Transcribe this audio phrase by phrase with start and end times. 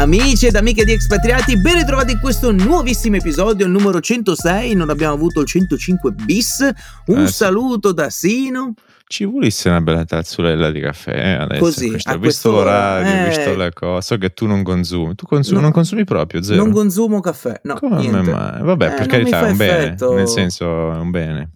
[0.00, 4.88] Amici ed amiche di Expatriati, ben ritrovati in questo nuovissimo episodio, il numero 106, non
[4.88, 6.66] abbiamo avuto il 105 bis.
[7.08, 7.32] Un Eh, sì.
[7.34, 8.72] saluto da Sino.
[9.06, 11.60] Ci volesse una bella tazzulella di caffè eh, adesso.
[11.62, 13.28] Così, questo- visto l'orario, ho eh.
[13.28, 14.06] visto le cose.
[14.06, 15.14] So che tu non consumi.
[15.16, 15.62] Tu consumi, No.
[15.64, 16.62] non consumi proprio, zero.
[16.64, 18.30] Non consumo caffè, no, Come niente.
[18.30, 18.62] mai?
[18.62, 19.78] Vabbè, Eh, per carità, è un bene.
[19.84, 20.14] effetto.
[20.14, 21.50] Nel senso, è un bene.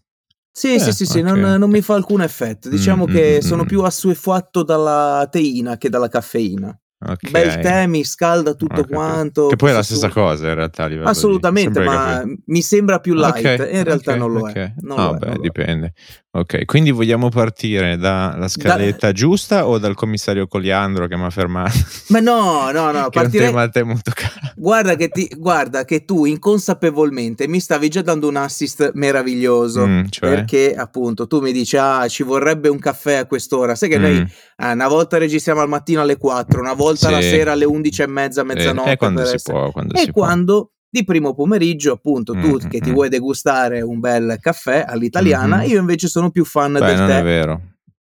[0.53, 1.25] Sì, Eh, sì, sì, sì, ok.
[1.25, 2.69] non, non mi fa alcun effetto.
[2.69, 3.67] Diciamo Mm, che mm, sono mm.
[3.67, 6.77] più assuefatto dalla teina che dalla caffeina.
[7.07, 7.31] Ok.
[7.31, 8.95] Bel tè, mi scalda tutto capito.
[8.95, 9.47] quanto.
[9.49, 12.25] Che poi è la stessa su- cosa in realtà di- Assolutamente, sempre ma caffè.
[12.47, 13.37] mi sembra più light.
[13.37, 14.73] Ok, e in realtà non lo è.
[14.81, 15.39] Non No, lo beh, è.
[15.39, 15.93] dipende.
[16.37, 21.79] Ok, quindi vogliamo partire dalla scaletta giusta o dal commissario Coliandro che mi ha fermato?
[22.09, 23.71] Ma no, no, no, che è un partirei.
[23.71, 24.33] tema molto caro.
[24.57, 29.87] Guarda che, ti, guarda che tu inconsapevolmente mi stavi già dando un assist meraviglioso.
[29.87, 30.29] Mm, cioè?
[30.29, 33.75] Perché appunto tu mi dici, ah, ci vorrebbe un caffè a quest'ora.
[33.77, 34.25] Sai che noi Mm.
[34.67, 37.29] eh, una volta registriamo al mattino alle 4, una volta la Sì.
[37.29, 38.91] sera alle 11 e mezza, Eh, mezzanotte.
[38.93, 40.23] è quando si essere- può, quando E si può.
[40.25, 42.95] quando di primo pomeriggio, appunto, tu Mm, che ti mm.
[42.95, 45.69] vuoi degustare un bel caffè all'italiana, Mhm.
[45.69, 47.19] io invece sono più fan Beh, del non tè.
[47.19, 47.61] è vero.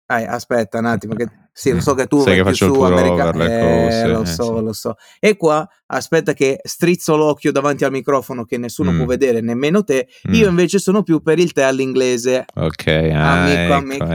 [0.05, 2.73] Eh, aspetta un attimo, che sì, lo so che tu Sai che più faccio il
[2.73, 3.37] su americano.
[3.37, 4.63] le Eh, lo eh, so, sì.
[4.63, 4.95] lo so.
[5.19, 8.97] E qua aspetta che strizzo l'occhio davanti al microfono che nessuno Mm.
[8.97, 10.07] può vedere, nemmeno te.
[10.27, 10.33] Mm.
[10.33, 12.45] Io invece sono più per il tè all'inglese.
[12.55, 14.13] Ok, ah, Amico, ecco, amico, ecco.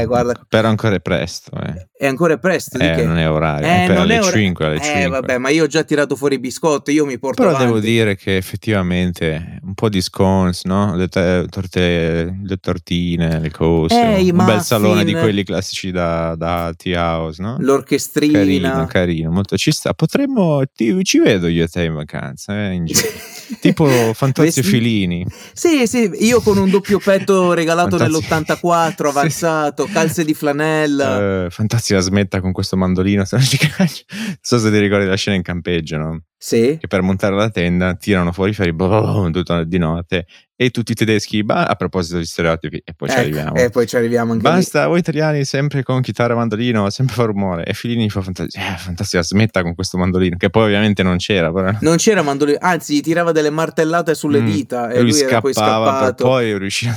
[0.00, 0.40] eh, guarda.
[0.48, 1.88] Però ancora è presto, eh.
[1.96, 3.04] È ancora presto Eh, che?
[3.04, 5.08] non è orario, Eh, per non alle è ora- 5, alle Eh, 5.
[5.08, 7.66] vabbè, ma io ho già tirato fuori i biscotti, io mi porto Però avanti.
[7.68, 10.96] devo dire che effettivamente un po' di scones, no?
[10.96, 14.16] Le, te- torte, le tortine, le cose.
[14.16, 17.56] Eh, i un bel salone di quelli classici da, da tea house, no?
[17.60, 18.38] L'orchestrina.
[18.38, 19.92] Carino, carino, molto ci sta.
[19.92, 23.00] Potremmo, ti- ci vedo io e te in vacanza, eh, in giro.
[23.60, 25.26] tipo Fantozzi Vesti- Filini.
[25.52, 29.06] Sì, sì, io con un doppio petto regalato Fantazzi- nell'84, Sì.
[29.06, 31.44] avanzato, calze di flanella.
[31.46, 33.24] Eh, Fantazzi la smetta con questo mandolino.
[33.26, 34.02] se non ci caccia.
[34.10, 36.22] Non so se ti ricordi la scena in campeggio, no?
[36.42, 36.78] Sì.
[36.80, 40.24] Che per montare la tenda tirano fuori i ferri boh, boh, boh, tutta di notte
[40.56, 43.54] e tutti i tedeschi, bah, a proposito di stereotipi, e poi ci Ecco, arriviamo.
[43.56, 44.54] E poi ci arriviamo anche lì.
[44.54, 47.64] Basta, voi italiani sempre con chitarra e mandolino, sempre fa rumore.
[47.64, 51.72] E Filini fa fantasia, eh, smetta con questo mandolino, che poi ovviamente non c'era, però.
[51.80, 54.46] Non c'era mandolino, anzi, tirava delle martellate sulle Mm.
[54.46, 56.24] dita e lui lui, era poi scappato.
[56.24, 56.94] poi riusciva.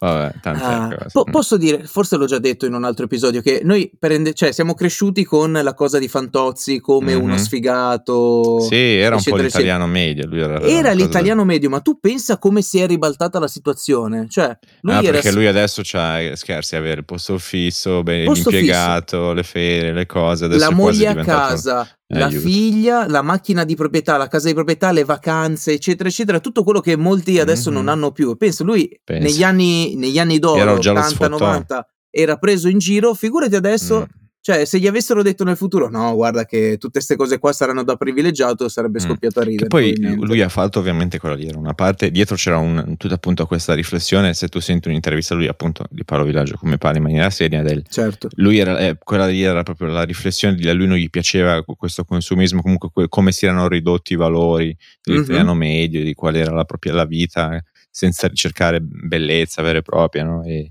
[0.00, 3.88] Vabbè, Ah, po- posso dire, forse l'ho già detto in un altro episodio, che noi
[3.96, 7.22] prende- cioè, siamo cresciuti con la cosa di Fantozzi come Mhm.
[7.22, 8.60] uno sfigato.
[8.60, 10.24] Sì, era un po' l'italiano medio.
[10.32, 14.26] Era, Era una cosa- l'italiano medio, ma tu pensa come si è ribaltata la situazione?
[14.28, 19.32] Cioè, lui ah, perché lui adesso c'ha, scherzi, avere il posto fisso, beh, Posto l'impiegato,
[19.32, 20.48] le ferie, le cose.
[20.48, 22.40] La moglie a casa, Eh, la aiuto.
[22.46, 26.80] figlia, la macchina di proprietà, la casa di proprietà, le vacanze, eccetera, eccetera, tutto quello
[26.80, 27.76] che molti adesso Mhm.
[27.76, 28.36] non hanno più.
[28.36, 29.22] Penso lui Pensa.
[29.28, 31.38] negli anni, negli anni d'oro, Era già lo 80, sfottò.
[31.38, 34.19] 90, era preso in giro, figurati adesso, Mm.
[34.42, 37.84] Cioè se gli avessero detto nel futuro, no, guarda che tutte queste cose qua saranno
[37.84, 39.06] da privilegiato, sarebbe Mm.
[39.06, 39.62] scoppiato a ridere.
[39.62, 43.14] Che poi lui ha fatto ovviamente quella lì, era una parte, dietro c'era un, tutta
[43.14, 47.04] appunto questa riflessione, se tu senti un'intervista lui appunto di Paolo Villaggio come parla in
[47.04, 47.84] maniera seria del...
[47.88, 48.28] Certo.
[48.36, 51.62] Lui era, eh, quella lì era proprio la riflessione di a lui non gli piaceva
[51.64, 56.52] questo consumismo, comunque que- come si erano ridotti i valori dell'italiano medio, di qual era
[56.52, 60.44] la propria la vita, eh, senza ricercare bellezza vera e propria, no?
[60.44, 60.70] E,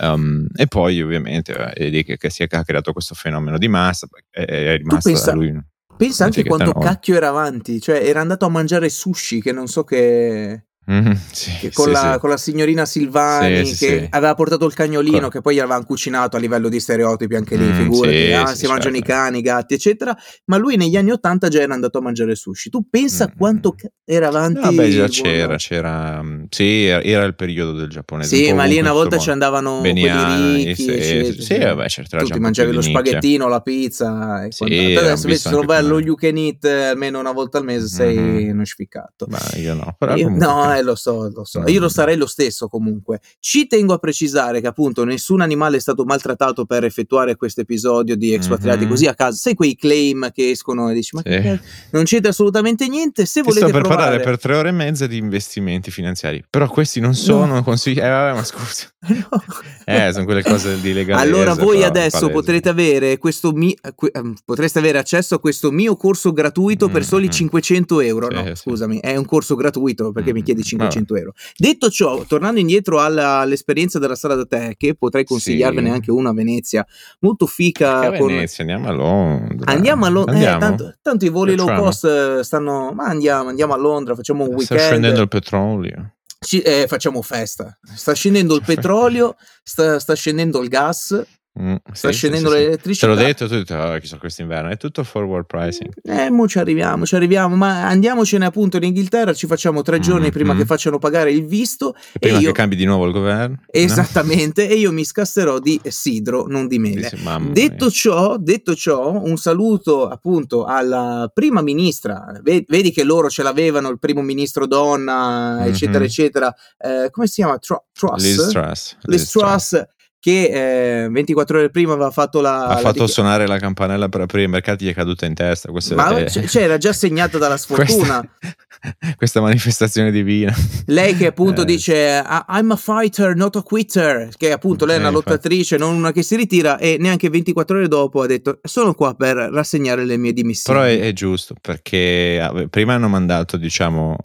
[0.00, 5.10] um, e poi ovviamente lì che, si è creato questo fenomeno di massa, è, rimasta
[5.10, 5.60] pensa- lui.
[5.96, 9.82] Pensa anche quanto cacchio era avanti, cioè era andato a mangiare sushi che non so
[9.82, 10.67] che...
[10.88, 12.18] Mhm, sì, con, sì, la, sì.
[12.18, 16.36] con la signorina Silvani che aveva portato il cagnolino Co- che poi gli avevano cucinato
[16.36, 18.96] a livello di stereotipi anche lì, Mm, figurati, ah, si mangiano certo.
[18.96, 20.16] i cani, i gatti eccetera,
[20.46, 23.74] ma lui negli anni Ottanta già era andato a mangiare sushi, tu pensa Mm, quanto
[23.74, 23.86] mm.
[24.06, 25.56] era avanti Vabbè, già il c'era, mondo.
[25.56, 28.34] c'era, mm, sì, era, era il periodo del giapponese.
[28.34, 32.16] sì ma lì una volta ci andavano Beniani, quelli ricchi sì, eccetera, sì, vabbè, certo,
[32.16, 36.00] tu già ti mangiavi lo spaghettino, la pizza e adesso invece se non vai allo
[36.00, 38.16] you can eat eh, almeno una volta al mese sei
[38.46, 38.50] Mhm.
[38.52, 41.60] uno spiccato Ma io no, però Io- no, eh, lo so, lo so.
[41.60, 41.88] No, Io lo no.
[41.90, 43.20] sarei lo stesso comunque.
[43.40, 48.16] Ci tengo a precisare che appunto nessun animale è stato maltrattato per effettuare questo episodio
[48.16, 48.90] di Expatriati Mhm.
[48.90, 49.36] così a caso.
[49.38, 51.30] Sai quei claim che escono e dici ma Sì.
[51.30, 51.60] che
[51.92, 53.26] non c'entra assolutamente niente.
[53.26, 56.44] Se Ti volete sto per provare parlare per tre ore e mezza di investimenti finanziari,
[56.48, 57.98] però questi non sono consigli.
[57.98, 58.86] Eh, vabbè, ma scusa.
[59.08, 59.42] No.
[59.84, 61.18] Eh, sono quelle cose di legalità.
[61.26, 63.74] Allora voi adesso potrete avere questo mi-
[64.12, 67.30] ehm, potreste avere accesso a questo mio corso gratuito per soli Mm, mm.
[67.30, 68.26] 500 euro.
[68.28, 68.54] Sì, no, sì.
[68.56, 70.90] scusami, è un corso gratuito perché mi Mm, chiedi vabbè.
[70.90, 71.32] 500 euro.
[71.56, 75.94] Detto ciò, tornando indietro alla- all'esperienza della sala da tè, che potrei consigliarvene Sì.
[75.94, 76.84] anche una a Venezia,
[77.20, 78.10] molto fica.
[78.10, 79.72] Che con- Venezia, andiamo a Londra.
[79.72, 80.58] Andiamo a Londra, Andiamo?
[80.58, 82.92] tanto, tanto i voli low cost eh, stanno.
[82.92, 84.80] Ma andiamo, andiamo a Londra, facciamo un Sta weekend.
[84.90, 86.12] scendendo il petrolio.
[86.38, 87.76] Ci- eh, facciamo festa.
[87.94, 91.20] Sta scendendo il petrolio, sta, sta scendendo il gas.
[91.60, 93.06] Mm, sta sì, scendendo sì, l'elettricità.
[93.06, 95.92] Te l'ho detto, tu hai detto, oh, chissà quest'inverno, è tutto forward pricing.
[96.04, 100.28] Eh, mo ci arriviamo, ci arriviamo, ma andiamocene appunto in Inghilterra, ci facciamo tre giorni
[100.28, 101.94] mm, prima che facciano pagare il visto.
[102.12, 102.46] E prima e io...
[102.48, 103.62] che cambi di nuovo il governo.
[103.66, 104.72] Esattamente, no?
[104.72, 107.10] e io mi scasserò di sidro, non di mele.
[107.50, 113.88] detto ciò, detto ciò, un saluto appunto alla prima ministra, vedi che loro ce l'avevano,
[113.88, 115.68] il primo ministro donna, mm-hmm.
[115.68, 117.58] eccetera, eccetera, eh, come si chiama?
[117.58, 118.22] Tr- Truss?
[118.22, 118.96] Liz Truss.
[119.02, 119.86] Liz Truss
[120.20, 122.64] che eh, 24 ore prima aveva fatto la...
[122.64, 125.34] Ha la fatto dichiar- suonare la campanella per aprire i mercati, gli è caduta in
[125.34, 125.70] testa.
[125.94, 126.24] Ma è...
[126.24, 128.20] c- cioè, era già segnata dalla sfortuna.
[128.38, 128.56] questa,
[129.16, 130.52] questa manifestazione divina.
[130.86, 131.64] Lei che appunto eh.
[131.64, 135.92] dice I'm a fighter, not a quitter, che appunto lei è una eh, lottatrice, infatti.
[135.92, 139.36] non una che si ritira e neanche 24 ore dopo ha detto sono qua per
[139.36, 140.78] rassegnare le mie dimissioni.
[140.78, 144.16] Però è, è giusto perché prima hanno mandato diciamo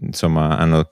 [0.00, 0.88] insomma, hanno,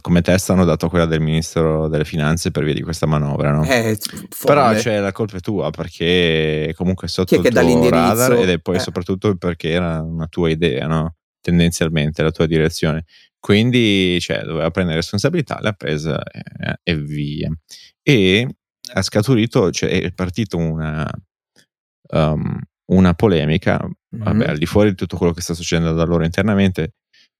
[0.00, 3.64] come testa hanno dato quella del ministro delle finanze per via di questa manovra, no?
[3.64, 3.98] Eh,
[4.44, 8.76] Però cioè, la colpa è tua perché comunque sotto il tuo radar ed è poi
[8.76, 8.80] eh.
[8.80, 11.16] soprattutto perché era una tua idea, no?
[11.40, 13.04] Tendenzialmente la tua direzione.
[13.38, 17.50] Quindi cioè, doveva prendere responsabilità, l'ha presa e, eh, e via.
[18.02, 18.48] E
[18.94, 21.08] ha scaturito, cioè è partita una,
[22.14, 24.24] um, una polemica, mm-hmm.
[24.24, 26.94] vabbè, al di fuori di tutto quello che sta succedendo da loro internamente,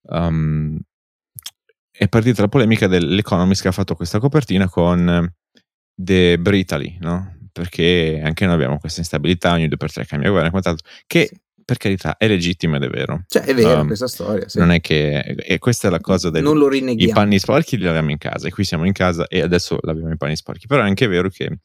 [0.08, 0.78] um,
[1.90, 5.32] è partita la polemica dell'Economist che ha fatto questa copertina con
[5.94, 7.36] The Britally, no?
[7.50, 11.30] Perché anche noi abbiamo questa instabilità, ogni due per tre cambia governo e quant'altro, che
[11.64, 13.24] per carità è legittimo ed è vero.
[13.26, 14.48] Cioè è vero um, questa storia.
[14.48, 14.58] Sì.
[14.58, 15.18] Non è che...
[15.20, 16.42] E questa è la cosa del...
[16.42, 17.10] Non lo rinneghiamo.
[17.10, 20.10] I panni sporchi li abbiamo in casa e qui siamo in casa e adesso abbiamo
[20.10, 20.66] i panni sporchi.
[20.66, 21.58] Però è anche vero che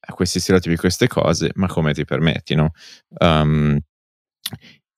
[0.00, 2.70] a questi stereotipi, queste cose, ma come ti permetti, no?
[3.18, 3.76] Um,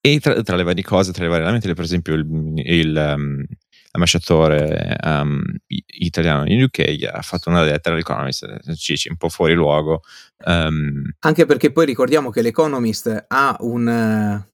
[0.00, 2.26] e tra, tra, le varie cose, tra le varie lamentele, per esempio il,
[2.56, 3.44] il um,
[3.92, 10.02] l'ambasciatore um, italiano in UK ha fatto una lettera all'Economist, un po' fuori luogo.
[10.44, 14.44] Um, Anche perché poi ricordiamo che l'Economist ha un,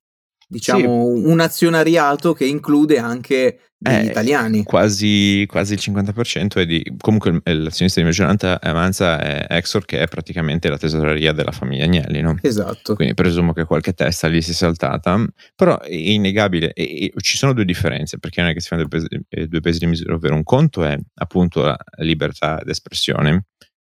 [0.46, 1.22] diciamo, sì.
[1.24, 4.62] un azionariato che include anche degli eh, italiani.
[4.62, 6.82] Quasi, quasi, il 50% è di...
[6.98, 12.20] Comunque l'azionista di maggioranza Avanza è Exor che è praticamente la tesoreria della famiglia Agnelli,
[12.20, 12.36] no?
[12.40, 12.94] Esatto.
[12.94, 15.22] Quindi presumo che qualche testa lì si sia saltata,
[15.54, 18.86] però è innegabile e, e ci sono due differenze perché non è che si fanno
[18.86, 23.46] due pesi, eh, due pesi di misura, ovvero un conto è appunto la libertà d'espressione,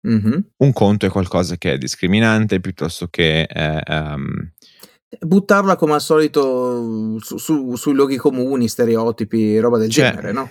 [0.08, 0.40] mm-hmm.
[0.58, 3.46] un conto è qualcosa che è discriminante piuttosto che...
[3.46, 4.53] È, um,
[5.20, 10.50] buttarla come al solito su, su, sui luoghi comuni, stereotipi, roba del cioè, genere, no?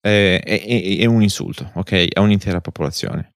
[0.00, 2.08] È, è, è, un insulto, ok?
[2.14, 3.34] A un'intera popolazione.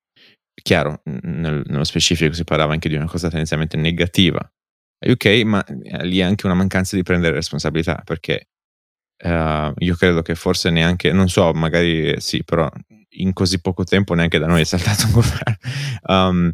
[0.62, 4.40] Chiaro, nel, nello specifico si parlava anche di una cosa tendenzialmente negativa
[5.04, 5.64] UK, ma
[6.02, 8.48] lì è anche una mancanza di prendere responsabilità, perché
[9.24, 12.70] uh, io credo che forse neanche, non so, magari sì, però
[13.16, 15.56] in così poco tempo neanche da noi è saltato un governo.
[16.04, 16.52] Um,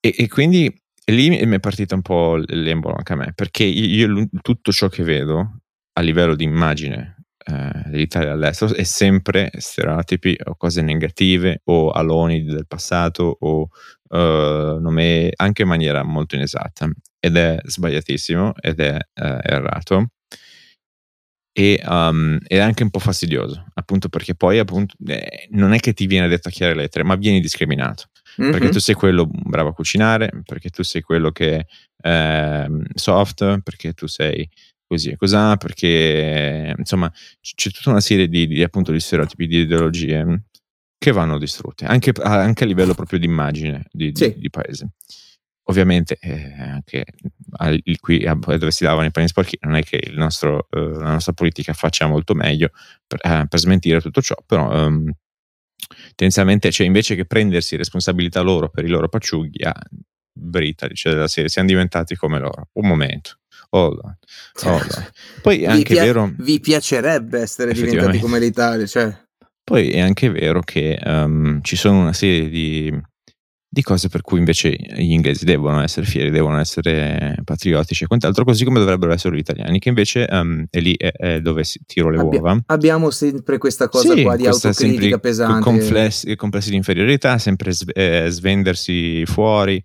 [0.00, 0.74] e, e, quindi
[1.10, 4.88] e lì mi è partita un po' l'embolo anche a me, perché io, tutto ciò
[4.88, 5.62] che vedo
[5.94, 12.44] a livello di immagine eh, dell'Italia all'estero è sempre stereotipi o cose negative o aloni
[12.44, 13.68] del passato o
[14.08, 16.88] eh, nome, anche in maniera molto inesatta.
[17.18, 20.12] Ed è sbagliatissimo ed è eh, errato.
[21.52, 25.92] E um, è anche un po' fastidioso appunto perché poi appunto eh, non è che
[25.92, 28.04] ti viene detto a chiare lettere ma vieni discriminato
[28.40, 28.50] mm-hmm.
[28.52, 31.66] perché tu sei quello bravo a cucinare, perché tu sei quello che
[31.96, 34.48] è eh, soft, perché tu sei
[34.86, 39.58] così e cos'ha, perché insomma c'è tutta una serie di, di, appunto di stereotipi, di
[39.58, 40.46] ideologie
[40.98, 44.32] che vanno distrutte, anche, anche a livello proprio di immagine di, sì.
[44.34, 44.90] di, di paese.
[45.70, 47.04] Ovviamente eh, anche
[47.58, 51.32] al, qui dove si lavano i panni sporchi non è che nostro, eh, la nostra
[51.32, 52.70] politica faccia molto meglio
[53.06, 55.12] per, eh, per smentire tutto ciò, però um,
[56.20, 59.74] tendenzialmente, cioè invece che prendersi responsabilità loro per i loro pacciughi, ah,
[60.32, 62.68] Britali, cioè della serie, siamo diventati come loro.
[62.74, 63.38] Un momento.
[63.70, 64.18] Hold on,
[64.64, 65.06] hold on.
[65.40, 66.30] Poi è anche pia- vero.
[66.36, 69.16] Vi piacerebbe essere diventati come l'Italia, cioè.
[69.64, 72.92] Poi è anche vero che um, ci sono una serie di
[73.72, 78.42] di cose per cui invece gli inglesi devono essere fieri, devono essere patriottici e quant'altro,
[78.42, 81.80] così come dovrebbero essere gli italiani, che invece um, è lì è, è dove si
[81.86, 82.60] tiro le Abbi- uova.
[82.66, 85.62] Abbiamo sempre questa cosa sì, qua di autocritica pesante.
[85.62, 89.82] Complessi, complessi di inferiorità, sempre sve- eh, svendersi fuori.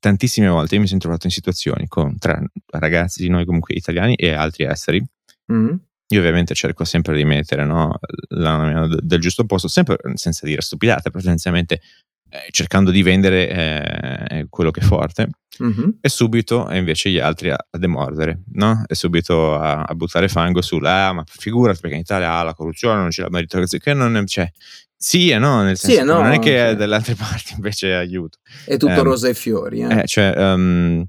[0.00, 4.14] Tantissime volte io mi sono trovato in situazioni con tra ragazzi di noi comunque italiani
[4.14, 5.04] e altri esteri.
[5.52, 5.74] Mm.
[6.08, 10.62] Io ovviamente cerco sempre di mettere no, la, la, del giusto posto, sempre senza dire
[10.62, 11.80] stupidate, potenzialmente
[12.28, 15.28] eh, cercando di vendere eh, quello che è forte
[15.62, 15.88] mm-hmm.
[16.00, 18.82] e subito invece gli altri a, a demordere no?
[18.86, 22.54] e subito a, a, buttare fango sulla ah, ma figurati perché in Italia ha la
[22.54, 24.50] corruzione non c'è la meritocrazia che non c'è
[24.96, 26.74] sì e no, nel senso sì no, non è che cioè.
[26.74, 28.38] dalle altre parti invece aiuto.
[28.64, 29.82] È tutto um, rosa e fiori.
[29.82, 30.00] Eh.
[30.00, 31.04] Eh, cioè, um,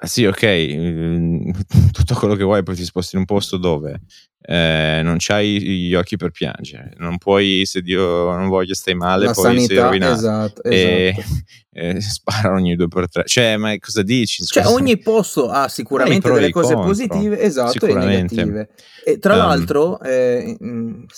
[0.00, 1.50] sì, ok, mm,
[1.92, 4.00] tutto quello che vuoi, poi ti sposti in un posto dove
[4.40, 9.26] eh, non c'hai gli occhi per piangere, non puoi, se Dio non voglia stai male,
[9.26, 10.14] La poi sanità, sei rovinato.
[10.14, 11.34] Esatto, e, esatto.
[11.78, 13.24] e sparano ogni due per tre.
[13.26, 14.44] Cioè, ma cosa dici?
[14.44, 18.68] Cioè, ogni posto ha sicuramente delle cose contro, positive, esatto, e negative.
[19.04, 20.56] E tra um, l'altro, eh,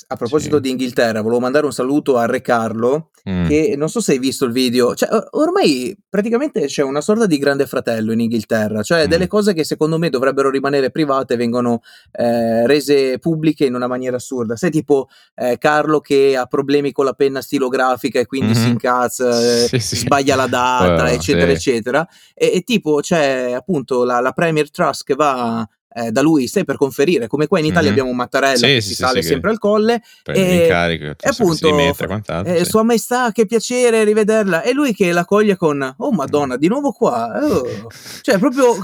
[0.09, 0.63] a proposito sì.
[0.63, 3.47] di Inghilterra, volevo mandare un saluto a Re Carlo, mm.
[3.47, 7.39] che non so se hai visto il video, cioè, ormai praticamente c'è una sorta di
[7.39, 9.09] grande fratello in Inghilterra, cioè mm.
[9.09, 11.81] delle cose che secondo me dovrebbero rimanere private vengono
[12.13, 14.57] eh, rese pubbliche in una maniera assurda.
[14.57, 18.63] Sai, tipo eh, Carlo che ha problemi con la penna stilografica e quindi mm-hmm.
[18.63, 19.97] si incazza, eh, sì, sì.
[19.97, 21.53] sbaglia la data, well, eccetera, sì.
[21.53, 22.09] eccetera.
[22.35, 26.65] E, e, tipo c'è appunto la, la Premier Trust che va eh, da lui stai
[26.65, 27.91] per conferire come qua in Italia mm-hmm.
[27.91, 31.17] abbiamo un Mattarella sì, che sì, si sì, sale sempre al colle e, incarico, e
[31.21, 36.13] appunto mette, eh, sua maestà che piacere rivederla e lui che la coglie con oh
[36.13, 37.91] madonna di nuovo qua oh.
[38.23, 38.77] cioè proprio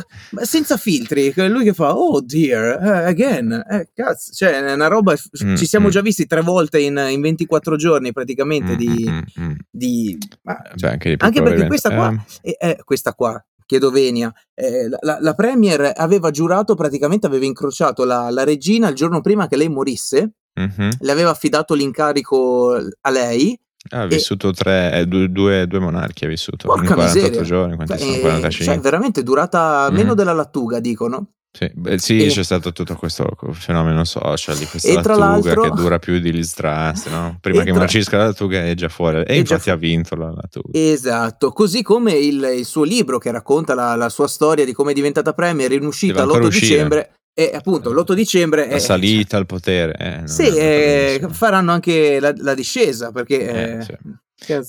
[0.43, 5.15] senza filtri lui che fa oh dear uh, again eh, cazzo cioè è una roba
[5.15, 5.55] mm-hmm.
[5.55, 5.91] ci siamo mm.
[5.91, 8.79] già visti tre volte in, in 24 giorni praticamente mm-hmm.
[8.79, 9.53] di, mm, mm.
[9.71, 12.57] di ma, Beh, anche, anche perché questa qua, eh.
[12.59, 18.31] è, questa qua chiedo venia, eh, la, la, Premier aveva giurato, praticamente aveva incrociato la,
[18.31, 20.91] la regina il giorno prima che lei morisse, mm-hmm.
[21.01, 23.59] le aveva affidato l'incarico a lei.
[23.89, 27.43] Ha vissuto tre, eh, due, due, due, monarchi, ha vissuto in 48 miseria.
[27.43, 28.65] giorni, quanti sono 45?
[28.65, 30.17] Cioè, veramente durata meno mm.
[30.17, 31.35] della lattuga, dicono.
[31.57, 32.29] Sì, beh, sì e...
[32.29, 37.07] c'è stato tutto questo fenomeno social di questa lattuga che dura più di Liz Truss,
[37.07, 37.39] no?
[37.41, 37.79] Prima che tra...
[37.79, 39.73] marcisca la lattuga è già fuori e, infatti già...
[39.73, 40.79] ha vinto la lattuga.
[40.79, 44.91] Esatto, così come il, il suo libro che racconta la, la, sua storia di come
[44.91, 46.51] è diventata premier in uscita l'8 uscire.
[46.51, 52.21] dicembre e appunto l'8 dicembre la salita cioè, al potere eh, sì, eh, faranno anche
[52.21, 53.97] la, la discesa perché eh, sì.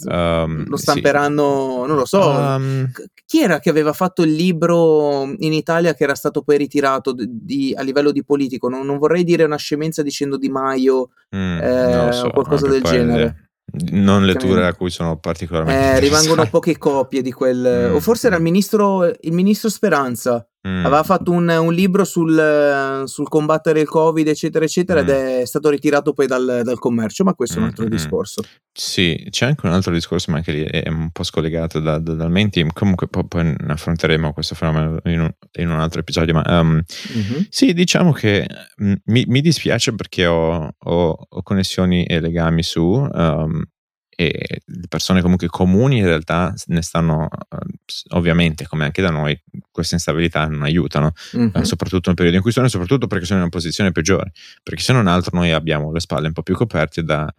[0.06, 1.88] Um, lo stamperanno, sì.
[1.88, 2.30] non lo so.
[2.30, 2.90] Um,
[3.26, 7.76] chi era che aveva fatto il libro in Italia che era stato poi ritirato di,
[7.78, 8.70] a livello di politico?
[8.70, 12.82] Non, non, vorrei dire una scemenza dicendo Di Maio mm, eh, so, o qualcosa del
[12.82, 13.50] genere.
[13.92, 15.98] Non letture a cui sono particolarmente.
[15.98, 17.90] Eh, rimangono poche copie di quel.
[17.90, 17.96] Mm.
[17.96, 20.86] O forse era il ministro, il ministro Speranza Mm.
[20.86, 25.04] Aveva fatto un, un libro sul, sul, combattere il Covid, eccetera, eccetera, mm.
[25.04, 27.90] ed è stato ritirato poi dal, dal commercio, ma questo è un altro mm.
[27.90, 28.44] discorso.
[28.74, 32.14] Sì, c'è anche un altro discorso, ma anche lì è un po' scollegato da, da,
[32.14, 32.70] dal main team.
[32.74, 36.34] Comunque poi, poi affronteremo questo fenomeno in un, in un altro episodio.
[36.34, 36.82] Ma um,
[37.16, 37.42] mm-hmm.
[37.50, 38.48] sì, diciamo che
[38.78, 42.84] mi, mi dispiace perché ho, ho, ho, connessioni e legami su.
[42.84, 43.64] Um,
[44.20, 47.28] e le persone comunque comuni in realtà ne stanno
[48.16, 49.40] ovviamente come anche da noi
[49.78, 51.62] queste instabilità non aiutano mm-hmm.
[51.62, 54.32] soprattutto nel periodo in cui sono e soprattutto perché sono in una posizione peggiore
[54.64, 57.32] perché se non altro noi abbiamo le spalle un po' più coperte da,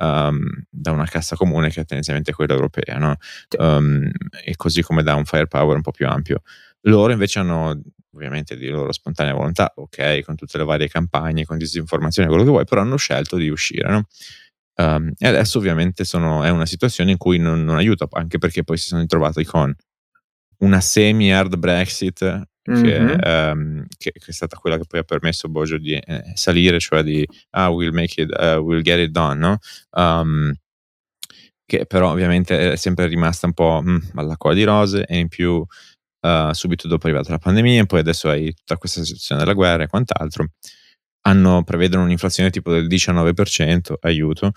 [0.00, 3.16] um, da una cassa comune che è tendenzialmente quella europea no?
[3.58, 4.10] um,
[4.44, 6.42] e così come da un firepower un po' più ampio
[6.86, 7.80] loro invece hanno
[8.14, 12.50] ovviamente di loro spontanea volontà ok con tutte le varie campagne con disinformazione quello che
[12.50, 14.06] vuoi però hanno scelto di uscire no?
[14.76, 18.64] Um, e adesso ovviamente sono, è una situazione in cui non, non, aiuta, anche perché
[18.64, 19.72] poi si sono ritrovati con
[20.58, 22.82] una semi-hard Brexit mm-hmm.
[22.82, 26.78] che, um, che, che, è stata quella che poi ha permesso Bojo di eh, salire,
[26.78, 29.58] cioè di ah, we'll make it, uh, we'll get it done, no?
[29.90, 30.52] Um,
[31.66, 35.54] che però ovviamente è sempre rimasta un po' mm, all'acqua di rose e in più
[35.54, 39.54] uh, subito dopo è arrivata la pandemia e poi adesso hai tutta questa situazione della
[39.54, 40.48] guerra e quant'altro
[41.26, 44.52] hanno, prevedono un'inflazione tipo del 19%, aiuto,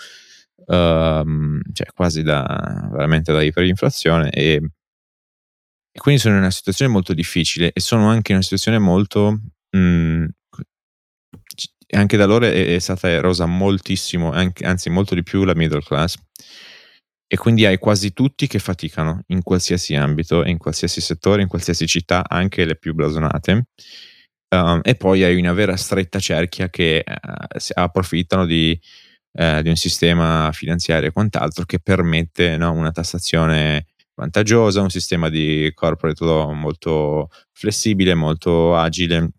[0.66, 4.62] um, cioè quasi da, veramente da iperinflazione e,
[5.98, 9.40] e, quindi sono in una situazione molto difficile e sono anche in una situazione molto...
[9.72, 10.26] Mh, mm,
[11.90, 15.82] anche da loro è, è, stata erosa moltissimo, anche, anzi molto di più la middle
[15.82, 16.16] class.
[17.26, 21.88] E quindi hai quasi tutti che faticano in qualsiasi ambito, in qualsiasi settore, in qualsiasi
[21.88, 23.68] città, anche le più blasonate.
[24.50, 28.80] Um, e poi hai una vera stretta cerchia che uh, approfittano di,
[29.40, 33.88] uh, di, un sistema finanziario e quant'altro che permette no, una tassazione
[34.18, 39.30] vantaggiosa, un sistema di corporate law molto flessibile, molto agile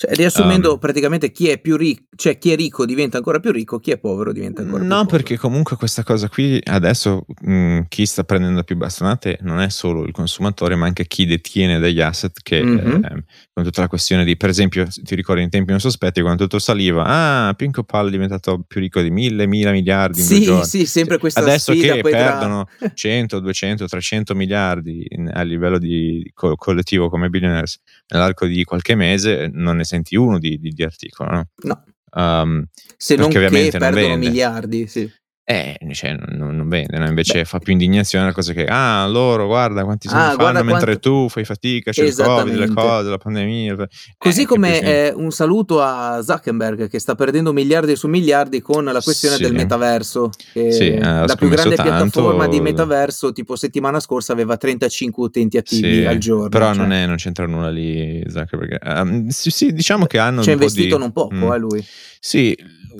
[0.00, 3.50] cioè, riassumendo, um, praticamente chi è più ricco, cioè chi è ricco diventa ancora più
[3.50, 5.10] ricco, chi è povero diventa ancora no, più povero.
[5.10, 9.68] No, perché comunque questa cosa qui adesso mh, chi sta prendendo più bastonate non è
[9.70, 13.02] solo il consumatore, ma anche chi detiene degli asset che mm-hmm.
[13.02, 16.44] eh, con tutta la questione di, per esempio, ti ricordi in tempi non sospetti quando
[16.44, 20.86] tutto saliva, ah, Pinco Pal è diventato più ricco di mille, mille miliardi sì, Sì,
[20.86, 22.92] sempre questa Adesso che perdono tra...
[22.94, 28.94] 100, 200, 300 miliardi in, a livello di co- collettivo come billionaires nell'arco di qualche
[28.94, 31.48] mese non ne senti uno di, di, di articolo, no?
[31.62, 31.84] No.
[32.10, 32.64] Um,
[32.96, 35.10] Se non che perdono miliardi, sì.
[35.50, 37.06] Eh, cioè, non, non vende, no?
[37.06, 37.44] invece Beh.
[37.46, 41.22] fa più indignazione la cosa che, ah, loro, guarda quanti soldi ah, fanno mentre quanto...
[41.22, 43.88] tu fai fatica, c'è il Covid, le cose, la pandemia.
[44.18, 48.84] Così eh, come eh, un saluto a Zuckerberg che sta perdendo miliardi su miliardi con
[48.84, 49.42] la questione sì.
[49.44, 50.28] del metaverso.
[50.52, 51.92] sì, eh, la più grande tanto...
[51.92, 56.50] piattaforma di metaverso, tipo settimana scorsa, aveva 35 utenti attivi sì, al giorno.
[56.50, 56.76] Però cioè.
[56.76, 58.80] non, è, non, c'entra nulla lì Zuckerberg.
[58.84, 60.42] Um, sì, sì, diciamo che hanno...
[60.42, 61.00] Ci ha investito di...
[61.00, 61.52] non poco, mm.
[61.52, 61.86] eh, lui.
[62.20, 62.54] Sì,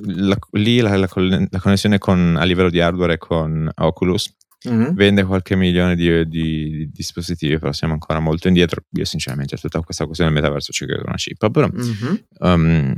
[0.04, 1.08] la, lì la, la,
[1.50, 4.34] la connessione con, a livello di hardware con Oculus
[4.68, 4.92] mm-hmm.
[4.94, 8.82] vende qualche milione di, di, di, dispositivi, però siamo ancora molto indietro.
[8.92, 12.14] Io sinceramente tutta questa questione del metaverso ci credo una chip, però mm-hmm.
[12.40, 12.94] um,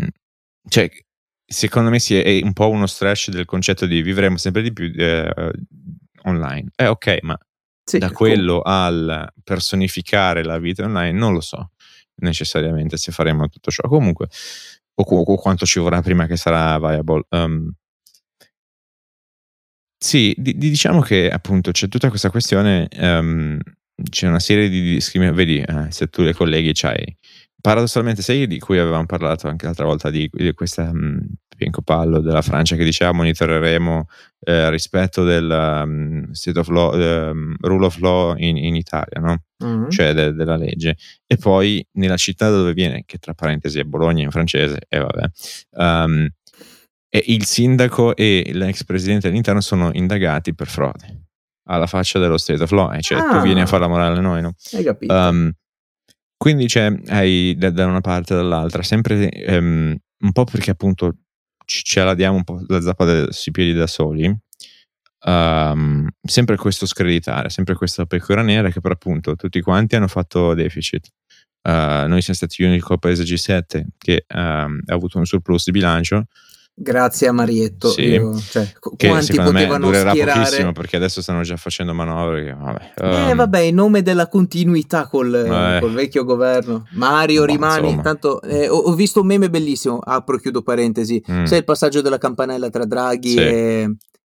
[0.69, 0.89] cioè,
[1.45, 4.93] secondo me sì, è un po' uno stretch del concetto di vivremo sempre di più
[4.95, 5.53] eh,
[6.25, 6.71] online.
[6.75, 7.39] È eh, ok, ma
[7.85, 11.73] sì, da quello com- al personificare la vita online non lo so
[12.21, 13.89] necessariamente se faremo tutto ciò.
[13.89, 14.29] Comunque,
[14.95, 17.23] o, o quanto ci vorrà prima che sarà viable.
[17.31, 17.73] Um,
[20.03, 23.59] sì, di, di, diciamo che appunto c'è tutta questa questione, um,
[24.09, 27.15] c'è una serie di discriminazioni, vedi, eh, se tu le colleghi c'hai,
[27.61, 31.21] paradossalmente sei di cui avevamo parlato anche l'altra volta di, di questa um,
[31.61, 34.07] Pinco Pallo della Francia che diceva monitoreremo
[34.47, 35.51] eh, rispetto del
[35.85, 39.43] um, state of law, um, rule of law in, in Italia, no?
[39.63, 39.91] Mm-hmm.
[39.91, 40.97] cioè de, della legge.
[41.27, 45.31] E poi nella città dove viene, che tra parentesi è Bologna in francese, e vabbè,
[45.73, 46.27] um,
[47.13, 51.25] e il sindaco e l'ex presidente dell'interno sono indagati per frode
[51.65, 54.21] alla faccia dello state of law, cioè ah, tu vieni a fare la morale a
[54.21, 54.55] noi, no?
[54.73, 55.13] Hai capito.
[55.13, 55.53] Um,
[56.37, 61.17] quindi c'è, hai da, da, una parte e dall'altra, sempre um, un po' perché appunto
[61.65, 64.37] ce la diamo un po' la zappa sui piedi da soli,
[65.27, 70.55] um, sempre questo screditare, sempre questa pecora nera che per appunto tutti quanti hanno fatto
[70.55, 71.09] deficit.
[71.63, 76.25] Uh, noi siamo stati l'unico paese G7 che um, ha avuto un surplus di bilancio
[76.83, 77.91] Grazie a Marietto.
[77.91, 80.41] Sì, Io, cioè, che secondo me durerà schierare...
[80.41, 82.57] pochissimo perché adesso stanno già facendo manovre.
[82.59, 83.29] Vabbè, um...
[83.29, 85.79] Eh, vabbè, in nome della continuità col, eh.
[85.79, 86.87] col vecchio governo.
[86.93, 87.85] Mario, Ma, rimani.
[87.89, 88.03] Insomma.
[88.03, 89.99] Tanto, eh, ho, ho, visto un meme bellissimo.
[89.99, 91.23] Apro e chiudo parentesi.
[91.31, 91.45] Mm.
[91.45, 93.39] Sai il passaggio della campanella tra Draghi sì.
[93.39, 93.97] e,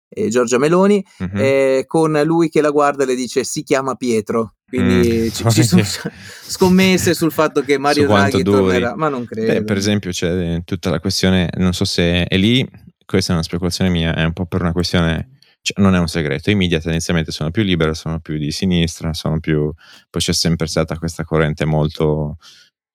[0.10, 1.36] e Giorgia Meloni, mm-hmm.
[1.36, 4.56] eh, con lui che la guarda e le dice si chiama Pietro.
[4.72, 5.28] Quindi mm.
[5.32, 5.84] ci, ci, sono
[6.48, 9.52] scommesse sul fatto che Mario Draghi tornerà, ma non credo.
[9.52, 12.66] Beh, per esempio c'è tutta la questione, non so se è lì,
[13.06, 16.08] questa è una speculazione mia, è un po' per una questione, cioè non è un
[16.08, 19.74] segreto, i media tendenzialmente sono più liberi, sono più di sinistra, sono più,
[20.10, 22.38] poi c'è sempre stata questa corrente molto...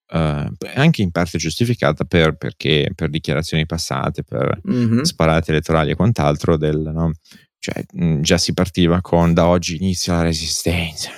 [0.08, 5.00] Uh, anche in parte giustificata per, perché, per dichiarazioni passate, per mm-hmm.
[5.00, 7.10] sparate elettorali e quant'altro, del, no?
[7.58, 7.84] Cioè,
[8.20, 11.10] già si partiva con da oggi inizia la resistenza.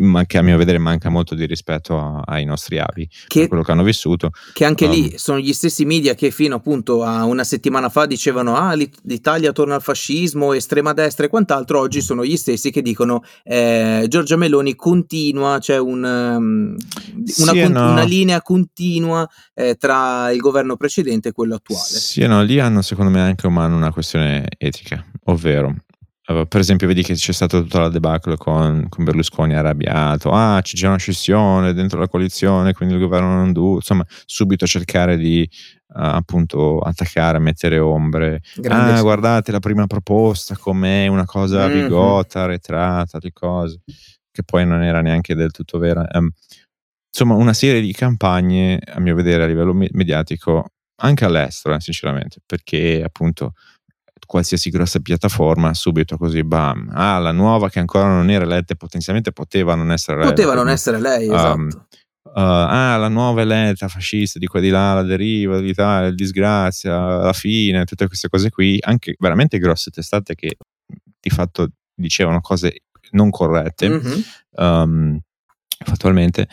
[0.00, 3.62] Ma che a mio vedere manca molto di rispetto a, ai nostri avi, che, quello
[3.62, 4.30] che hanno vissuto.
[4.52, 8.06] Che anche um, lì sono gli stessi media che fino appunto a una settimana fa
[8.06, 12.82] dicevano ah l'Italia torna al fascismo, estrema destra e quant'altro, oggi sono gli stessi che
[12.82, 17.90] dicono eh, Giorgia Meloni continua, c'è un, um, una, sì con, no.
[17.90, 21.84] una, linea continua eh, tra il governo precedente e quello attuale.
[21.84, 25.74] Sì, no, lì hanno secondo me anche umano una questione etica, ovvero
[26.46, 30.30] per esempio, vedi che c'è stata tutta la debacle con, con Berlusconi arrabbiato.
[30.30, 33.76] Ah, c'è già una scissione dentro la coalizione, quindi il governo non dura.
[33.76, 35.48] Insomma, subito cercare di
[35.88, 38.42] uh, appunto attaccare, mettere ombre.
[38.54, 41.82] Grande ah, guardate la prima proposta com'è una cosa mm-hmm.
[41.82, 43.80] bigota, retrata, di cose
[44.30, 46.06] che poi non era neanche del tutto vera.
[46.12, 46.30] Um,
[47.12, 50.70] insomma, una serie di campagne, a mio vedere, a livello mediatico,
[51.02, 53.54] anche all'estero, eh, sinceramente, perché appunto
[54.26, 56.90] qualsiasi grossa piattaforma, subito così, bam.
[56.92, 60.34] Ah, la nuova che ancora non era eletta, potenzialmente poteva non essere eletta.
[60.34, 61.86] Poteva non essere lei, um, esatto.
[62.22, 67.16] Uh, ah, la nuova eletta fascista di qua di là, la deriva dell'Italia, la disgrazia,
[67.16, 70.56] la fine, tutte queste cose qui, anche veramente grosse testate che
[71.18, 74.20] di fatto dicevano cose non corrette, mm-hmm.
[74.56, 75.20] um,
[75.84, 76.48] fattualmente.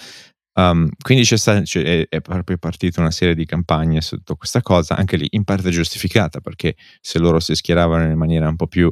[0.58, 4.96] Um, quindi c'è stata, cioè, è, proprio partita una serie di campagne sotto questa cosa,
[4.96, 8.92] anche lì in parte giustificata, perché se loro si schieravano in maniera un po' più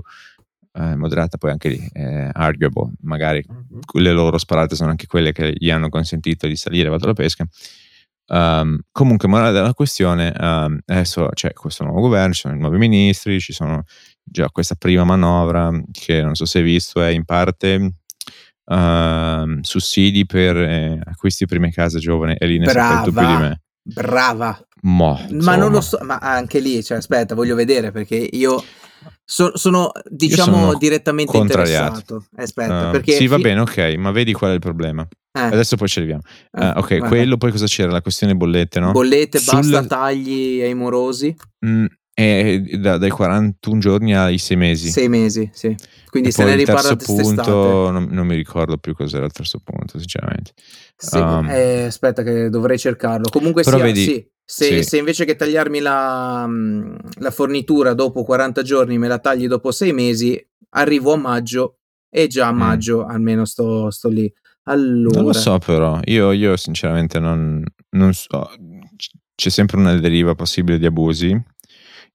[0.73, 3.79] eh, moderata, poi anche lì è arguable, magari mm-hmm.
[3.93, 7.47] le loro sparate sono anche quelle che gli hanno consentito di salire vado alla pesca.
[8.27, 12.77] Um, comunque, morale della questione, um, adesso c'è questo nuovo governo, ci sono i nuovi
[12.77, 13.85] ministri, ci sono
[14.23, 17.93] già questa prima manovra che non so se hai visto, è in parte
[18.65, 23.61] uh, sussidi per eh, acquisti prime case giovane e lì ne brava, più di me.
[23.81, 24.59] Brava.
[24.81, 28.63] Mo, ma non lo so, ma anche lì, cioè, aspetta, voglio vedere perché io
[29.23, 32.27] so, sono, diciamo, sono direttamente interessato.
[32.35, 35.07] Aspetta, uh, perché sì, va bene, ok, ma vedi qual è il problema.
[35.31, 35.39] Eh.
[35.41, 36.21] Adesso poi ci arriviamo.
[36.51, 37.09] Uh, ok, vai.
[37.09, 37.91] quello poi cosa c'era?
[37.91, 38.91] La questione bollette, no?
[38.91, 39.55] Bollette, Sul...
[39.55, 41.35] basta tagli ai morosi.
[41.65, 41.85] Mm,
[42.17, 44.89] È da, dai 41 giorni ai 6 mesi.
[44.89, 45.75] 6 mesi, sì.
[46.09, 49.99] Quindi e se ne riparla punto, non, non, mi ricordo più cos'era il terzo punto,
[49.99, 50.53] sinceramente.
[50.95, 53.27] Sì, um, eh, aspetta che dovrei cercarlo.
[53.29, 54.29] Comunque sia, vedi, sì.
[54.45, 54.83] Se, sì.
[54.83, 59.71] se, invece che tagliarmi la, mm, la, fornitura dopo 40 giorni me la tagli dopo
[59.71, 62.57] 6 mesi, arrivo a maggio e già a mm.
[62.57, 63.09] maggio mm.
[63.09, 64.33] almeno sto, sto, lì.
[64.67, 65.17] Allora.
[65.17, 68.49] Non lo so però, io, io sinceramente non, non so,
[69.35, 71.37] c'è sempre una deriva possibile di abusi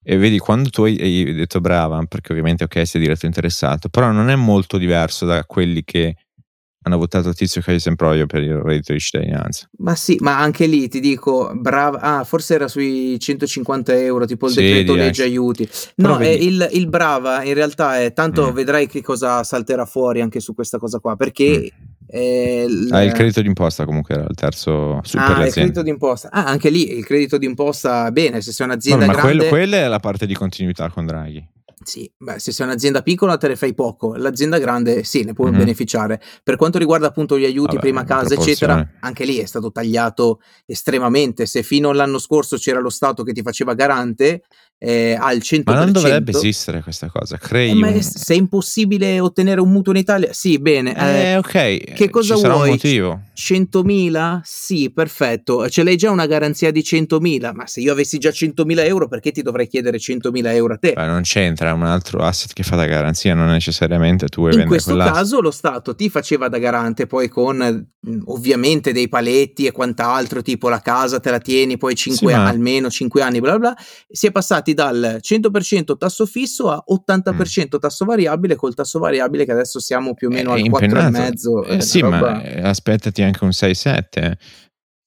[0.03, 4.31] e vedi, quando tu hai, detto brava, perché ovviamente ok, sei diretto interessato, però non
[4.31, 6.17] è molto diverso da quelli che
[6.83, 9.69] hanno votato Tizio Caio Semprovio per il reddito di cittadinanza.
[9.79, 14.47] Ma sì, ma anche lì ti dico, brava, ah, forse era sui 150 euro, tipo
[14.47, 15.69] il sì, decreto legge aiuti.
[15.97, 18.55] No, il, il, brava in realtà è, tanto mm.
[18.55, 21.89] vedrai che cosa salterà fuori anche su questa cosa qua, perché mm.
[22.12, 26.29] Eh, ah, il credito d'imposta comunque era il terzo super ah, il credito d'imposta.
[26.33, 29.37] Ah, anche lì il credito d'imposta, bene, se sei un'azienda no, ma grande...
[29.37, 31.46] quello, quella è la parte di continuità con Draghi.
[31.83, 35.46] Sì, beh, se sei un'azienda piccola te ne fai poco, l'azienda grande sì, ne può
[35.46, 35.59] mm-hmm.
[35.59, 36.20] beneficiare.
[36.42, 40.40] Per quanto riguarda appunto gli aiuti, Vabbè, prima casa, eccetera, anche lì è stato tagliato
[40.66, 41.46] estremamente.
[41.46, 44.42] Se fino all'anno scorso c'era lo Stato che ti faceva garante,
[44.83, 45.62] eh, al 100%.
[45.66, 47.37] Ma non dovrebbe esistere questa cosa.
[47.37, 48.03] Crei eh, ma un...
[48.03, 50.97] se è impossibile ottenere un mutuo in Italia, sì, bene.
[50.97, 51.93] Eh, eh ok.
[51.93, 52.77] Che cosa Ci vuoi?
[52.77, 54.40] 100.000?
[54.43, 55.69] Sì, perfetto.
[55.69, 59.33] Ce l'hai già una garanzia di 100.000, ma se io avessi già 100.000 euro, perché
[59.33, 60.95] ti dovrei chiedere 100.000 euro a te?
[60.95, 64.97] Beh, non c'entra un altro asset che fa da garanzia, non necessariamente tu In questo
[64.97, 67.87] caso lo Stato ti faceva da garante poi con
[68.27, 72.49] ovviamente dei paletti e quant'altro, tipo la casa te la tieni poi 5 sì, ma...
[72.49, 73.77] almeno 5 anni, bla bla.
[74.09, 77.78] Si è passati dal 100% tasso fisso a 80% mm.
[77.78, 81.72] tasso variabile, col tasso variabile che adesso siamo più o meno è al 4,5.
[81.72, 82.18] Eh, sì, roba...
[82.18, 84.33] ma aspettati anche un 6-7.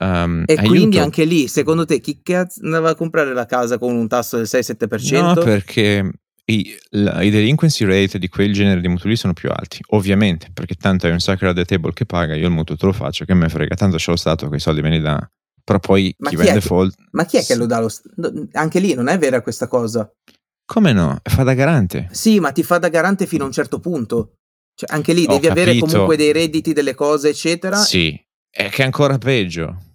[0.03, 0.67] Um, e aiuto.
[0.67, 4.37] quindi anche lì, secondo te, chi cazzo andava a comprare la casa con un tasso
[4.37, 5.21] del 6-7%?
[5.21, 6.11] No, perché
[6.45, 10.75] i, la, i delinquency rate di quel genere di mutui sono più alti, ovviamente, perché
[10.75, 13.33] tanto hai un at the table che paga, io il mutuo te lo faccio, che
[13.33, 15.25] me frega, tanto c'è lo Stato che i soldi me li dà,
[15.63, 16.95] però poi ma chi, chi vende default...
[17.11, 17.79] Ma chi è che lo dà?
[17.79, 17.89] Lo,
[18.53, 20.11] anche lì non è vera questa cosa.
[20.65, 21.19] Come no?
[21.23, 22.09] Fa da garante.
[22.11, 24.35] Sì, ma ti fa da garante fino a un certo punto.
[24.75, 25.61] Cioè, anche lì Ho devi capito.
[25.61, 27.77] avere comunque dei redditi, delle cose, eccetera.
[27.77, 29.92] Sì, è che è ancora peggio.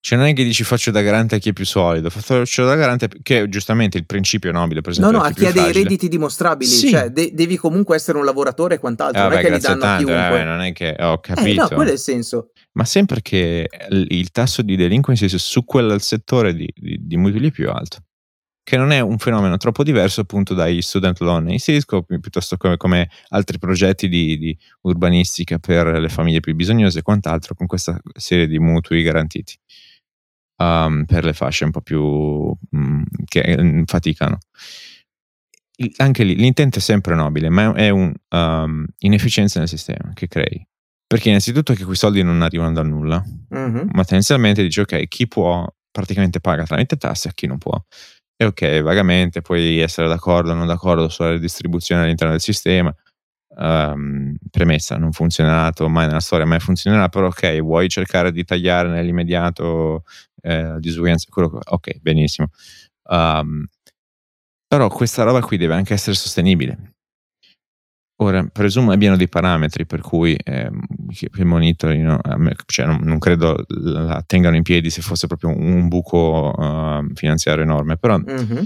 [0.00, 2.74] Cioè non è che dici faccio da garante a chi è più solido, faccio da
[2.76, 5.12] garante che è giustamente il principio nobile, per esempio.
[5.12, 6.90] No, no, a chi ha dei redditi dimostrabili, sì.
[6.90, 9.60] cioè de- devi comunque essere un lavoratore e quant'altro, eh, non vabbè, è che li
[9.60, 10.40] danno tanto, a chiunque.
[10.40, 11.50] Eh, non è che ho capito.
[11.50, 12.52] Eh, no, quello è il senso.
[12.72, 17.50] Ma sempre che il tasso di delinquency su quel settore di, di, di mutui è
[17.50, 17.98] più alto
[18.68, 22.76] che non è un fenomeno troppo diverso appunto dai student loan in Cisco, piuttosto come,
[22.76, 27.98] come altri progetti di, di, urbanistica per le famiglie più bisognose e quant'altro, con questa
[28.12, 29.58] serie di mutui garantiti
[30.58, 34.38] um, per le fasce un po' più mh, mm, che mh, faticano.
[35.76, 40.66] Il, anche lì l'intento è sempre nobile, ma è un'inefficienza um, nel sistema che crei.
[41.06, 43.88] Perché innanzitutto che quei soldi non arrivano dal nulla, mm-hmm.
[43.92, 47.80] ma tendenzialmente dici ok, chi può praticamente paga tramite tasse a chi non può.
[48.36, 52.94] E ok, vagamente puoi essere d'accordo o non d'accordo sulla redistribuzione all'interno del sistema.
[53.56, 58.88] Um, premessa, non funzionato mai nella storia, mai funzionerà, però ok, vuoi cercare di tagliare
[58.88, 60.04] nell'immediato
[60.40, 62.48] eh, disuguaglianza, quello, ok, benissimo.
[63.10, 63.66] Um,
[64.66, 66.92] però questa roba qui deve anche essere sostenibile.
[68.20, 70.70] Ora, presumo abbiano dei parametri per cui eh,
[71.14, 72.20] che monitorino,
[72.66, 77.62] cioè non, non, credo la tengano in piedi se fosse proprio un buco uh, finanziario
[77.62, 78.64] enorme, però mm-hmm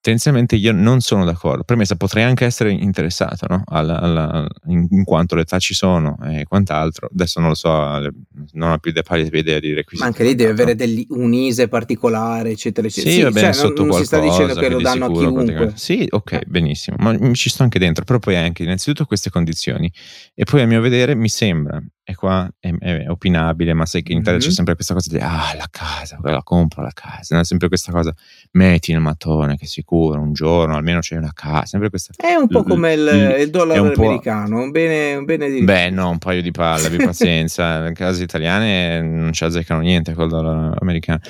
[0.00, 1.62] tendenzialmente io non sono d'accordo.
[1.62, 3.62] Premessa, potrei anche essere interessato no?
[3.66, 7.08] alla, alla, in, in, quanto le età ci sono e quant'altro.
[7.12, 8.10] Adesso non lo so,
[8.52, 10.00] non ho più pallida idea di requisiti.
[10.00, 13.10] Ma anche lì deve avere degli, un ISE particolare, eccetera, eccetera.
[13.10, 15.40] Sì, sì va bene, cioè, sotto non, non si sta dicendo che, lo danno sicuro,
[15.40, 15.72] a chiunque.
[15.76, 16.44] Sì, ok, eh.
[16.46, 18.04] benissimo, ma ci sto anche dentro.
[18.04, 19.90] Però poi anche innanzitutto queste condizioni.
[20.34, 24.12] E poi a mio vedere mi sembra e qua è, è, opinabile, ma sai che
[24.12, 24.48] in Italia mm-hmm.
[24.48, 27.44] c'è sempre questa cosa di ah, la casa, la compro la casa, no?
[27.44, 28.12] sempre questa cosa,
[28.52, 32.12] metti il mattone che sicuro, un giorno almeno c'è una casa, sempre questa...
[32.16, 35.62] È un po' come il, il dollaro americano, un bene, un bene di...
[35.62, 40.14] Beh, no, un paio di palle, abbi pazienza, le case italiane non ci azzeccano niente
[40.14, 41.20] col dollaro americano,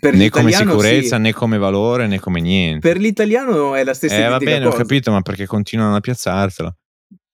[0.00, 1.22] per né come sicurezza, sì.
[1.22, 2.80] né come valore, né come niente.
[2.80, 4.26] Per l'italiano è la stessa cosa.
[4.26, 4.68] Eh, va bene, cosa.
[4.68, 6.76] ho capito, ma perché continuano a piazzartelo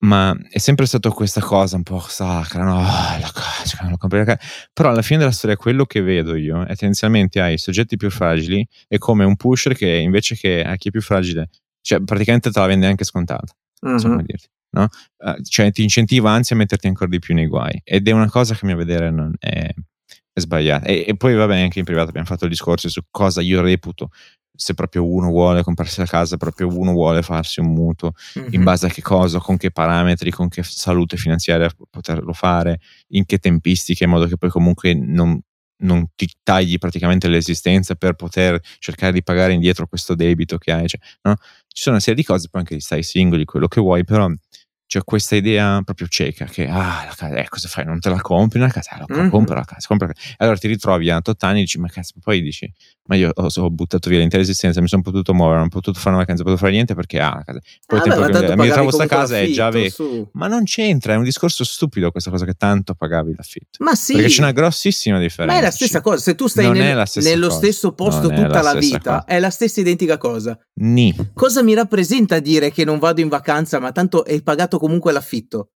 [0.04, 2.78] ma è sempre stata questa cosa un po' sacra, no?
[2.78, 4.40] Ah, la casa, la compri la casa.
[4.72, 8.66] Però alla fine della storia quello che vedo io è tendenzialmente ai soggetti più fragili
[8.87, 11.48] è come un pusher che invece che a chi è più fragile,
[11.80, 13.52] cioè praticamente te la vende anche scontata.
[13.80, 14.18] Non so mm-hmm.
[14.18, 14.48] dirti.
[14.74, 14.88] No?
[15.18, 18.28] Uh, cioè ti incentiva anzi a metterti ancora di più nei guai ed è una
[18.28, 19.72] cosa che a mio vedere non è,
[20.32, 23.40] è sbagliata e, e, poi va bene anche in privato abbiamo fatto discorsi su cosa
[23.40, 24.10] io reputo
[24.56, 28.52] se proprio uno vuole comprarsi la casa, proprio uno vuole farsi un mutuo, mm-hmm.
[28.52, 33.26] in base a che cosa, con che parametri, con che salute finanziaria poterlo fare, in
[33.26, 35.40] che tempistiche, in modo che poi comunque non,
[35.78, 40.87] non ti tagli praticamente l'esistenza per poter cercare di pagare indietro questo debito che hai.
[40.87, 41.34] Cioè, no?
[41.66, 44.30] Ci sono una serie di cose, poi anche stai singoli, quello che vuoi, però
[44.94, 47.85] c'è questa idea proprio cieca che ah, la casa, eh, cosa fai?
[47.85, 48.96] Non te la compri una casa?
[48.96, 49.28] Eh, mm-hmm.
[49.28, 50.35] compra la casa, compra la casa.
[50.38, 52.72] Allora ti ritrovi a 8 anni e dici, ma cazzo, poi dici,
[53.07, 55.98] ma io ho, ho buttato via l'intera esistenza, mi sono potuto muovere, non ho potuto
[55.98, 57.61] fare una vacanza, non ho potuto fare niente perché ah, la casa.
[57.87, 60.30] Poi ah, tempo beh, che mi ritrovo questa casa e già avevo.
[60.35, 63.83] Ma non c'entra, è un discorso stupido questa cosa che tanto pagavi l'affitto.
[63.83, 64.12] Ma sì.
[64.14, 65.54] Perché c'è una grossissima differenza.
[65.54, 67.59] Ma è la stessa cosa, se tu stai nel, nello cosa.
[67.59, 69.24] stesso posto non tutta la, vita, cosa.
[69.24, 70.57] è la stessa identica cosa.
[70.74, 71.14] Ni.
[71.35, 75.70] Cosa mi rappresenta dire che non vado in vacanza, ma tanto hai pagato comunque l'affitto?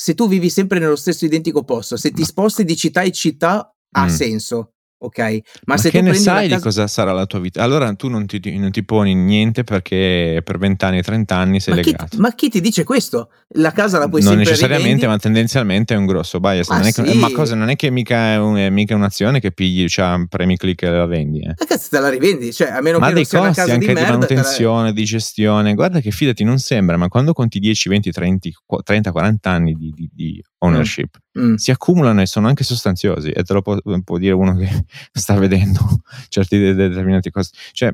[0.00, 3.70] se tu vivi sempre nello stesso identico posto, se ti sposti di città in città
[3.92, 4.08] ha mm.
[4.08, 5.18] senso ok?
[5.18, 6.56] Ma, Ma se che ne sai casa...
[6.56, 7.62] di cosa sarà la tua vita?
[7.62, 11.74] Allora tu non ti, non ti poni niente perché per 20 anni, 30 anni sei
[11.74, 12.06] ma legato.
[12.10, 13.30] Chi, ma chi ti dice questo?
[13.54, 15.06] La casa la puoi non sempre necessariamente, rivendi?
[15.06, 16.68] ma tendenzialmente è un grosso bias.
[16.68, 17.02] Ma, sì.
[17.02, 17.54] che, ma cosa?
[17.54, 20.90] Non è che mica è, un, è mica un'azione che pigli, cioè premi click e
[20.90, 21.40] la vendi.
[21.40, 21.54] Eh.
[21.58, 22.52] Ma cazzo te la rivendi?
[22.52, 24.16] Cioè, a meno ma che dei non sia costi una casa anche di, di merda,
[24.16, 24.92] manutenzione, la...
[24.92, 25.74] di gestione.
[25.74, 28.48] Guarda che fidati, non sembra, ma quando conti 10, 20, 30,
[28.84, 31.50] 30 40 anni di, di, di ownership mm.
[31.50, 31.54] Mm.
[31.54, 34.68] si accumulano e sono anche sostanziosi e te lo può, può dire uno che
[35.12, 35.80] sta vedendo
[36.28, 37.92] certi determinati cose cioè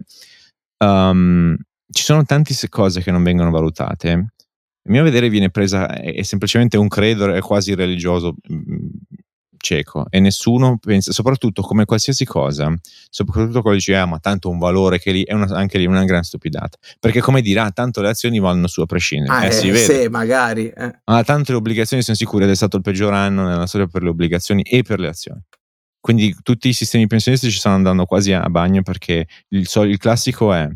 [0.78, 1.56] um,
[1.90, 4.10] ci sono tante cose che non vengono valutate
[4.86, 8.75] a mio vedere viene presa è, semplicemente un credo è quasi religioso mm,
[9.66, 12.72] cieco e nessuno pensa, soprattutto come qualsiasi cosa,
[13.10, 16.04] soprattutto quando dici, ah, ma tanto un valore che lì è una, anche lì una
[16.04, 16.78] gran stupidata.
[17.00, 19.32] Perché come dirà, ah, tanto le azioni vanno su a prescindere.
[19.32, 20.02] Ah, eh, eh, si vede.
[20.02, 20.68] Sì, magari.
[20.68, 21.00] Eh.
[21.04, 24.02] Ah, tanto le obbligazioni sono sicure ed è stato il peggior anno nella storia per
[24.02, 25.40] le obbligazioni e per le azioni.
[26.00, 30.68] Quindi tutti i sistemi pensionistici stanno andando quasi a bagno perché il, il classico è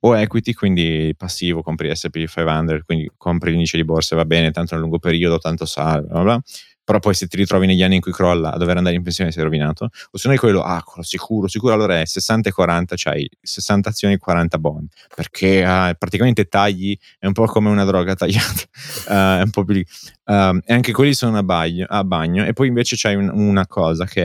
[0.00, 4.74] o equity, quindi passivo, compri SP 500, quindi compri l'indice di borsa, va bene, tanto
[4.74, 6.42] nel lungo periodo, tanto sale, bla bla
[6.84, 9.32] però poi se ti ritrovi negli anni in cui crolla a dover andare in pensione
[9.32, 12.94] sei rovinato, o se no è quello, ah, sicuro, sicuro, allora è 60 e 40,
[12.96, 17.84] c'hai 60 azioni e 40 bond, perché ah, praticamente tagli, è un po' come una
[17.84, 18.62] droga tagliata,
[19.08, 20.32] uh, è un po' più uh,
[20.64, 24.04] e anche quelli sono a bagno, a bagno, e poi invece c'hai un, una cosa
[24.04, 24.22] che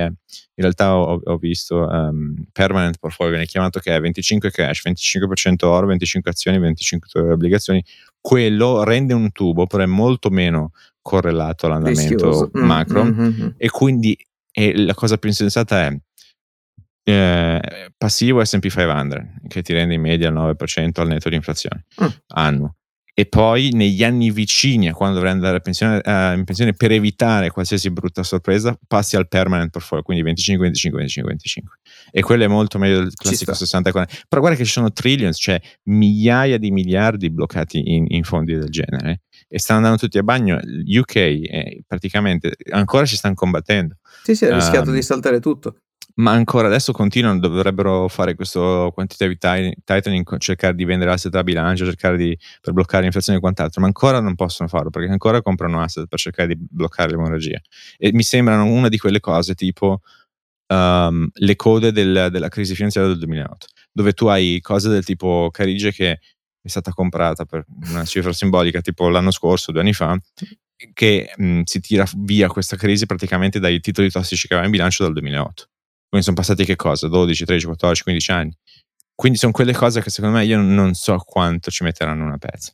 [0.60, 5.66] in realtà ho, ho visto, um, permanent portfolio viene chiamato che è 25 cash, 25%
[5.66, 7.84] oro, 25 azioni, 25 obbligazioni,
[8.22, 13.04] quello rende un tubo, però è molto meno correlato all'andamento mm, macro.
[13.04, 14.18] mm, mm, e quindi
[14.52, 16.00] e la cosa più insensata è
[17.04, 21.86] eh, passivo S&P 500 che ti rende in media il 9% al netto di inflazione
[22.04, 22.08] mm.
[22.28, 22.76] annuo
[23.20, 27.50] e poi negli anni vicini a quando dovrai andare pensione, uh, in pensione per evitare
[27.50, 31.80] qualsiasi brutta sorpresa passi al permanent portfolio quindi 25 25 25 25
[32.12, 35.38] e quello è molto meglio del classico 60 40 però guarda che ci sono trillions
[35.38, 40.24] cioè migliaia di miliardi bloccati in, in fondi del genere e stanno andando tutti a
[40.24, 43.96] bagno UK eh, praticamente ancora ci stanno combattendo.
[44.24, 45.80] Sì sì ha rischiato um, di saltare tutto
[46.20, 49.38] ma ancora adesso continuano, dovrebbero fare questo quantitative
[49.84, 53.88] tightening, cercare di vendere asset a bilancio, cercare di per bloccare l'inflazione e quant'altro, ma
[53.88, 57.60] ancora non possono farlo perché ancora comprano asset per cercare di bloccare l'emorragia.
[57.98, 60.02] E mi sembrano una di quelle cose tipo
[60.68, 65.50] um, le code del, della crisi finanziaria del 2008, dove tu hai cose del tipo
[65.52, 66.12] Carige che
[66.62, 70.18] è stata comprata per una cifra simbolica tipo l'anno scorso, due anni fa,
[70.94, 75.04] che mh, si tira via questa crisi praticamente dai titoli tossici che aveva in bilancio
[75.04, 75.70] dal 2008
[76.10, 77.08] quindi sono passati che cosa?
[77.08, 78.58] 12, 13, 14, 15 anni.
[79.14, 82.74] Quindi sono quelle cose che secondo me io non so quanto ci metteranno una pezza.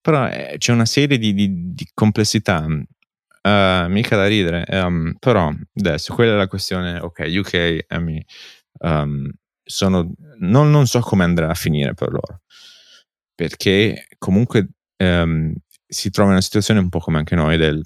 [0.00, 4.64] Però eh, c'è una serie di, di, di complessità, uh, mica da ridere.
[4.68, 8.18] Um, però adesso quella è la questione, ok, UK, um,
[8.78, 9.30] ehm,
[9.62, 12.40] sono, non, non, so come andrà a finire per loro.
[13.34, 14.68] Perché comunque
[14.98, 15.52] um,
[15.86, 17.84] si trova in una situazione un po' come anche noi del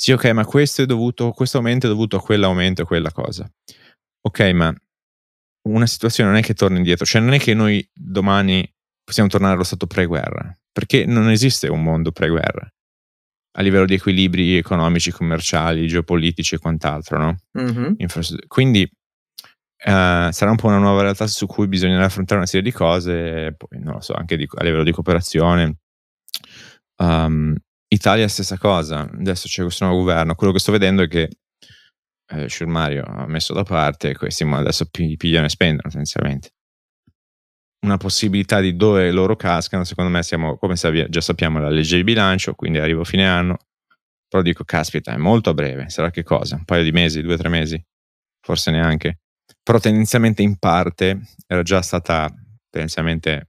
[0.00, 3.50] sì, ok, ma questo è dovuto, questo aumento è dovuto a quell'aumento, a quella cosa.
[4.20, 4.72] Ok, ma
[5.68, 8.64] una situazione non è che torna indietro, cioè non è che noi domani
[9.02, 12.72] possiamo tornare allo stato pre-guerra, perché non esiste un mondo pre-guerra
[13.56, 17.36] a livello di equilibri economici, commerciali, geopolitici e quant'altro, no?
[17.58, 17.94] Mm-hmm.
[18.46, 22.72] Quindi uh, sarà un po' una nuova realtà su cui bisognerà affrontare una serie di
[22.72, 25.78] cose, poi non lo so, anche di, a livello di cooperazione.
[26.98, 27.56] Um,
[27.88, 31.30] Italia stessa cosa, adesso c'è questo nuovo governo, quello che sto vedendo è che
[32.30, 36.50] eh, Mario ha messo da parte questi adesso pigliano e spendono essenzialmente.
[37.86, 42.04] Una possibilità di dove loro cascano, secondo me siamo, come già sappiamo, la legge di
[42.04, 43.56] bilancio, quindi arrivo a fine anno,
[44.28, 46.56] però dico, caspita, è molto a breve, sarà che cosa?
[46.56, 47.82] Un paio di mesi, due o tre mesi?
[48.40, 49.20] Forse neanche.
[49.62, 52.28] però tendenzialmente in parte era già stata
[52.70, 53.48] tendenzialmente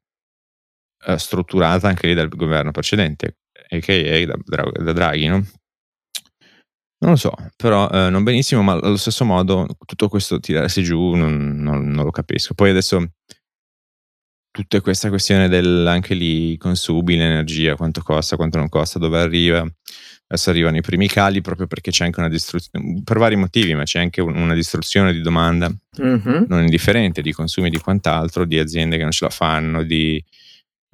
[1.08, 3.38] uh, strutturata anche lì dal governo precedente,
[3.70, 4.26] a.k.a.
[4.26, 5.46] da, da Draghi, no?
[7.02, 11.14] Non lo so, però eh, non benissimo, ma allo stesso modo tutto questo tirarsi giù
[11.14, 12.54] non, non, non lo capisco.
[12.54, 13.14] Poi adesso
[14.52, 19.66] tutta questa questione del anche lì consumi l'energia, quanto costa, quanto non costa, dove arriva.
[20.32, 23.84] Adesso arrivano i primi cali proprio perché c'è anche una distruzione, per vari motivi, ma
[23.84, 26.44] c'è anche una distruzione di domanda mm-hmm.
[26.48, 30.24] non indifferente di consumi di quant'altro, di aziende che non ce la fanno, di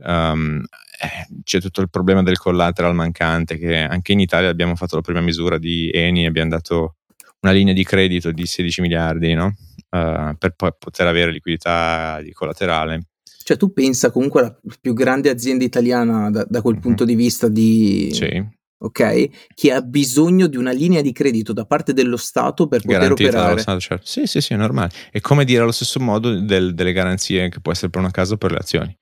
[0.03, 0.63] um,
[0.99, 5.01] eh, c'è tutto il problema del collateral mancante che anche in Italia abbiamo fatto la
[5.01, 6.95] prima misura di Eni, abbiamo dato
[7.41, 9.55] una linea di credito di 16 miliardi no?
[9.89, 13.07] uh, per poi poter avere liquidità di collaterale.
[13.43, 16.83] Cioè tu pensa comunque alla più grande azienda italiana da, da quel mm-hmm.
[16.83, 18.09] punto di vista di...
[18.11, 18.63] Sì.
[18.77, 22.99] Ok, che ha bisogno di una linea di credito da parte dello Stato per poter
[22.99, 23.59] Garantita operare.
[23.61, 24.05] Stato, certo.
[24.05, 24.91] Sì, sì, sì, è normale.
[25.09, 28.33] È come dire allo stesso modo del, delle garanzie che può essere per una casa
[28.33, 28.95] o per le azioni.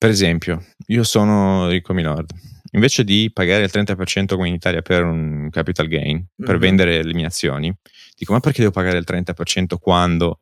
[0.00, 2.32] Per esempio, io sono Rico Minord.
[2.70, 6.58] Invece di pagare il 30% come in Italia per un capital gain, per mm-hmm.
[6.58, 7.70] vendere le mie azioni,
[8.16, 10.40] dico ma perché devo pagare il 30% quando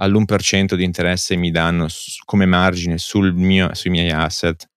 [0.00, 1.86] all'1% di interesse mi danno
[2.24, 4.68] come margine sul mio, sui miei asset,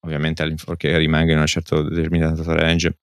[0.00, 2.98] ovviamente all'infuorché rimanga in una certa determinata range,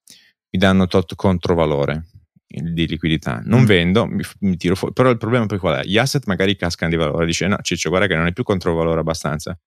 [0.50, 2.08] mi danno tot controvalore
[2.46, 3.42] di liquidità.
[3.46, 3.66] Non mm.
[3.66, 4.94] vendo, mi, mi, tiro fuori.
[4.94, 5.86] Però il problema poi qual è?
[5.86, 9.00] Gli asset magari cascano di valore, dice no Ciccio guarda che non è più controvalore
[9.00, 9.58] abbastanza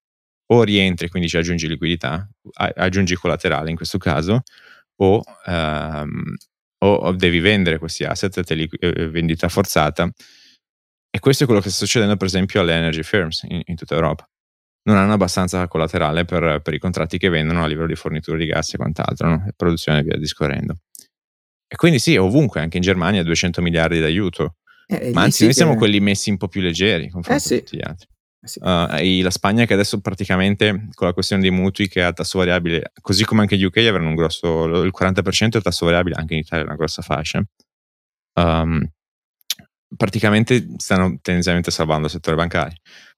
[0.49, 4.43] o rientri, quindi ci aggiungi liquidità, aggiungi collaterale in questo caso,
[4.97, 6.37] o, um,
[6.79, 10.11] o devi vendere questi asset, te li, eh, vendita forzata.
[11.11, 13.95] E questo è quello che sta succedendo, per esempio, alle energy firms in, in tutta
[13.95, 14.29] Europa.
[14.85, 18.47] Non hanno abbastanza collaterale per, per, i contratti che vendono a livello di fornitura di
[18.47, 19.49] gas e quant'altro, no?
[19.57, 20.77] produzione e via discorrendo.
[21.67, 24.57] E quindi sì, ovunque, anche in Germania, 200 miliardi d'aiuto.
[24.87, 27.55] Eh, Ma anzi, noi siamo quelli messi un po' più leggeri confronto eh, sì.
[27.55, 28.09] a tutti gli altri.
[28.47, 28.59] Sì.
[28.63, 32.93] Uh, la Spagna che adesso praticamente con la questione dei mutui che ha tasso variabile,
[33.01, 36.41] così come anche gli UK avranno un grosso, il 40% è tasso variabile, anche in
[36.41, 37.43] Italia è una grossa fascia.
[38.35, 38.89] Um,
[39.97, 42.77] praticamente stanno tendenzialmente salvando il settore bancario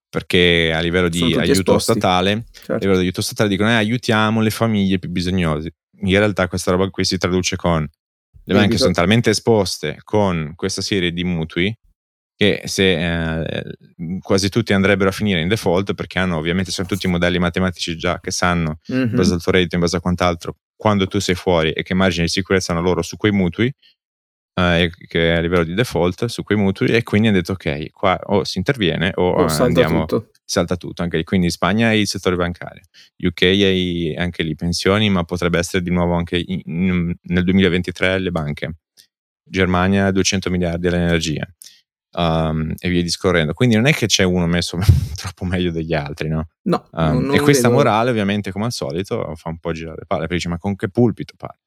[0.09, 1.93] perché a livello di aiuto esposti.
[1.93, 2.73] statale, certo.
[2.73, 5.75] a livello di aiuto statale dicono eh, aiutiamo le famiglie più bisognose.
[6.01, 7.87] In realtà questa roba qui si traduce con
[8.45, 11.77] le banche sono talmente esposte con questa serie di mutui
[12.39, 13.65] che se eh,
[14.21, 18.21] quasi tutti andrebbero a finire in default perché hanno ovviamente sono tutti modelli matematici già
[18.21, 19.09] che sanno mm-hmm.
[19.09, 21.95] in base al tuo reddito, in base a quant'altro, quando tu sei fuori e che
[21.95, 23.75] margini di sicurezza hanno loro su quei mutui,
[24.55, 28.17] eh, che a livello di default su quei mutui e quindi hanno detto ok, qua
[28.27, 30.31] o si interviene o, o salta andiamo, tutto.
[30.45, 31.25] salta tutto, anche lì.
[31.25, 32.83] quindi in Spagna è il settore bancario,
[33.17, 38.21] UK è anche lì pensioni, ma potrebbe essere di nuovo anche in, in, nel 2023
[38.21, 38.77] le banche,
[39.43, 41.45] Germania 200 miliardi all'energia
[42.13, 43.53] um, e via discorrendo.
[43.53, 44.79] Quindi non è che c'è uno messo
[45.17, 46.49] troppo meglio degli altri, no?
[46.63, 46.89] No.
[46.93, 47.81] Um, e questa vedo.
[47.81, 50.21] morale, ovviamente, come al solito, fa un po' girare le palle.
[50.23, 51.59] Perché dice, ma con che pulpito parli?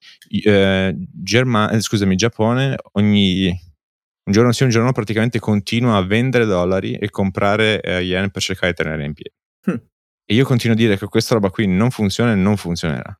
[0.43, 3.69] Eh, Germa- scusami, Giappone ogni
[4.23, 8.41] un giorno sì, un giorno praticamente continua a vendere dollari e comprare eh, yen per
[8.41, 9.35] cercare di tenere in piedi.
[9.65, 9.85] Hm.
[10.25, 13.17] E io continuo a dire che questa roba qui non funziona e non funzionerà.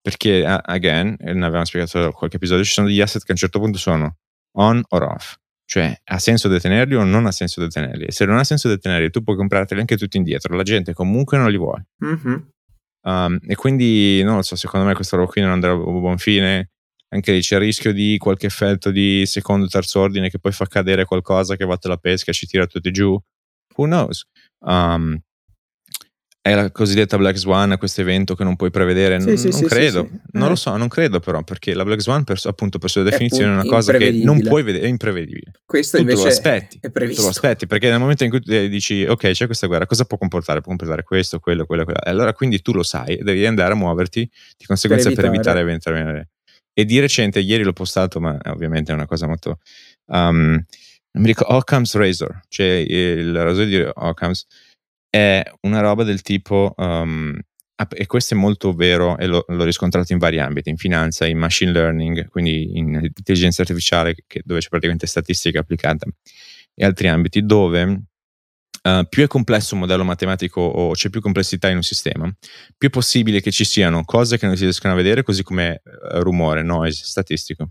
[0.00, 3.58] Perché, again, ne avevamo spiegato qualche episodio, ci sono degli asset che a un certo
[3.58, 4.18] punto sono
[4.58, 5.34] on or off.
[5.76, 8.06] Cioè, ha senso detenerli o non ha senso detenerli?
[8.06, 10.56] E se non ha senso detenerli, tu puoi comprarteli anche tutti indietro.
[10.56, 11.88] La gente comunque non li vuole.
[12.02, 12.36] Mm-hmm.
[13.02, 16.16] Um, e quindi, non lo so, secondo me questa roba qui non andrà a buon
[16.16, 16.70] fine.
[17.10, 20.52] Anche lì c'è il rischio di qualche effetto di secondo o terzo ordine che poi
[20.52, 23.14] fa cadere qualcosa che va la pesca e ci tira tutti giù.
[23.74, 24.24] Who knows?
[24.60, 25.20] Um,
[26.46, 29.18] è la cosiddetta Black Swan, questo evento che non puoi prevedere?
[29.18, 30.48] Sì, non, sì, non sì, credo, non eh.
[30.50, 33.54] lo so, non credo però, perché la Black Swan, per, appunto, per sua definizione, è,
[33.54, 35.50] una cosa che non puoi vedere, è imprevedibile.
[35.66, 37.22] Questo tu invece lo aspetti, è previsto.
[37.22, 40.18] Tu lo aspetti, perché nel momento in cui dici, ok, c'è questa guerra, cosa può
[40.18, 40.60] comportare?
[40.60, 42.00] Può comportare questo, quello, quello, quello.
[42.00, 45.94] E allora quindi tu lo sai, devi andare a muoverti di conseguenza per evitare, per
[45.94, 46.28] evitare.
[46.72, 49.58] E di recente, ieri l'ho postato, ma ovviamente è una cosa molto...
[50.06, 50.64] Um,
[51.10, 54.46] non mi ricordo, Occam's Razor, cioè il rasoio di Occam's
[55.16, 57.38] è una roba del tipo, um,
[57.90, 61.38] e questo è molto vero e l'ho, l'ho, riscontrato in vari ambiti, in finanza, in
[61.38, 66.06] machine learning, quindi in intelligenza artificiale, che, dove c'è praticamente statistica applicata,
[66.74, 68.02] e altri ambiti dove
[68.86, 72.32] Uh, più è complesso un modello matematico o c'è più complessità in un sistema,
[72.78, 75.82] più è possibile che ci siano cose che non si riescono a vedere, così come
[75.84, 77.70] uh, rumore, noise, statistico.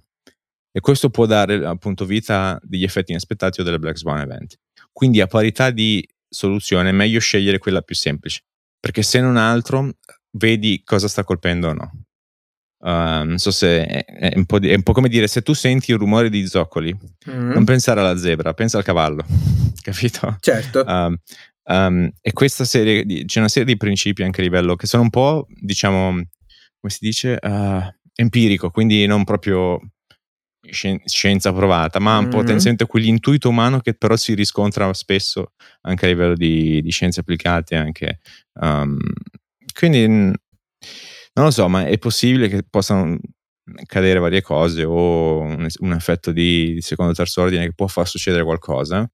[0.74, 4.60] E questo può dare appunto vita a degli effetti inaspettati o delle black swan event.
[4.92, 6.06] Quindi a parità di
[6.36, 8.44] soluzione è meglio scegliere quella più semplice,
[8.80, 9.96] perché se non altro
[10.38, 11.92] vedi cosa sta colpendo o no.
[12.78, 15.54] Uh, non so se è, è, un di, è, un po come dire se tu
[15.54, 16.96] senti il rumore di zoccoli,
[17.30, 17.52] mm-hmm.
[17.52, 19.26] non pensare alla zebra, pensa al cavallo,
[19.82, 20.38] capito?
[20.40, 20.84] Certo.
[20.86, 21.18] Um,
[21.64, 25.02] um, e questa serie, di, c'è una serie di principi anche a livello che sono
[25.02, 27.82] un po', diciamo, come si dice, uh,
[28.14, 29.80] empirico, quindi non proprio
[30.72, 32.30] scienza provata, ma mm-hmm.
[32.30, 37.22] po' tendenzialmente quell'intuito umano che però si riscontra spesso anche a livello di, di scienze
[37.22, 37.76] applicate.
[37.76, 38.20] Anche,
[38.60, 38.98] um,
[39.74, 40.36] quindi non
[41.34, 43.18] lo so, ma è possibile che possano
[43.86, 47.88] cadere varie cose o un, un effetto di, di secondo o terzo ordine che può
[47.88, 49.10] far succedere qualcosa.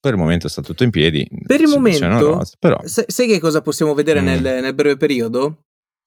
[0.00, 1.26] Per il momento sta tutto in piedi.
[1.46, 2.78] Per il momento, cose, però...
[2.84, 4.24] sai, sai che cosa possiamo vedere mm.
[4.24, 5.62] nel, nel, breve periodo?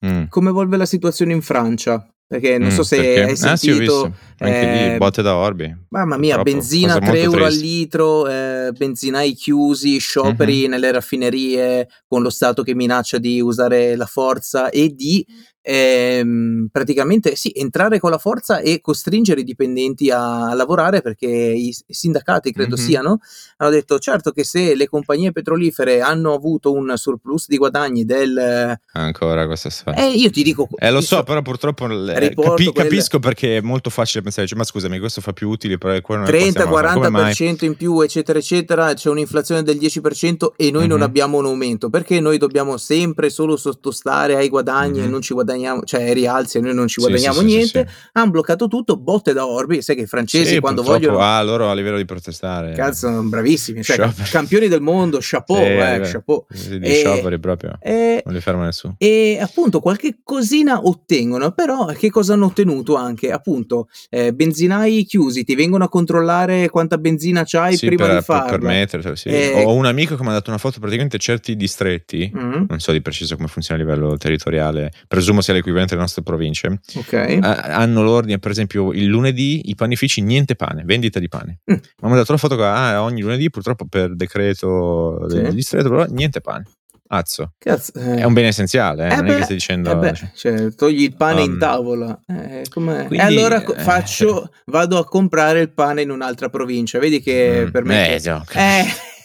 [0.05, 0.25] Mm.
[0.29, 2.07] Come evolve la situazione in Francia.
[2.27, 3.23] Perché non mm, so se perché?
[3.23, 4.03] hai sentito.
[4.03, 4.43] Ah, sì.
[4.43, 5.75] Anche eh, lì, botte da orbi.
[5.89, 6.57] Mamma mia, Purtroppo.
[6.57, 10.69] benzina 3 euro al litro, eh, benzinai chiusi, scioperi mm-hmm.
[10.69, 15.25] nelle raffinerie con lo Stato che minaccia di usare la forza e di
[15.67, 21.75] ehm, praticamente sì, entrare con la forza e costringere i dipendenti a, lavorare perché i,
[21.87, 22.85] sindacati credo mm-hmm.
[22.85, 23.19] siano
[23.57, 28.79] hanno detto certo che se le compagnie petrolifere hanno avuto un surplus di guadagni del
[28.93, 33.19] ancora questa storia eh io ti dico eh lo so però purtroppo eh, capi, capisco
[33.19, 37.75] perché è molto facile pensare cioè, ma scusami questo fa più utile però 30-40% in
[37.75, 40.89] più eccetera eccetera c'è un'inflazione del 10% e noi mm-hmm.
[40.89, 45.07] non abbiamo un aumento perché noi dobbiamo sempre solo sottostare ai guadagni mm-hmm.
[45.07, 47.87] e non ci guadagniamo guadagniamo, cioè rialzi e noi non ci guadagniamo sì, sì, niente,
[47.87, 51.19] sì, hanno bloccato tutto, botte da Orbi, sai che i francesi quando vogliono...
[51.19, 52.73] Ah, loro a livello di protestare.
[52.73, 56.45] Cazzo, sono bravissimi, cioè campioni del mondo, chapeau, eh, chapeau.
[56.49, 58.95] Di e, scioperi proprio, e, non li ferma nessuno.
[58.97, 63.31] E appunto qualche cosina ottengono, però che cosa hanno ottenuto anche?
[63.31, 68.49] Appunto, eh, benzinai chiusi, ti vengono a controllare quanta benzina c'hai prima per, di farlo.
[68.49, 69.29] Per permettere, sì.
[69.29, 72.65] Eh, Ho un amico che mi ha dato una foto, praticamente certi distretti, mm-hmm.
[72.69, 76.79] non so di preciso come funziona a livello territoriale, presumo sia l'equivalente delle nostre province,
[76.95, 77.39] okay.
[77.41, 81.59] hanno l'ordine, per esempio, il lunedì i panifici niente pane, vendita di pane.
[81.71, 81.75] Mm.
[82.01, 85.41] Ma mi ha dato la foto che ah, ogni lunedì, purtroppo per decreto sì.
[85.41, 86.65] del distretto, però niente pane.
[87.09, 87.53] Azzo.
[87.57, 88.15] Cazzo, eh.
[88.17, 89.13] È un bene essenziale, eh?
[89.13, 89.91] eh non beh, è che stai dicendo...
[89.91, 92.19] Eh beh, cioè, togli il pane um, in tavola.
[92.27, 96.99] Eh, quindi, e allora eh, faccio, vado a comprare il pane in un'altra provincia.
[96.99, 98.15] Vedi che mm, per me...
[98.15, 98.43] Eh, no.
[98.53, 98.85] eh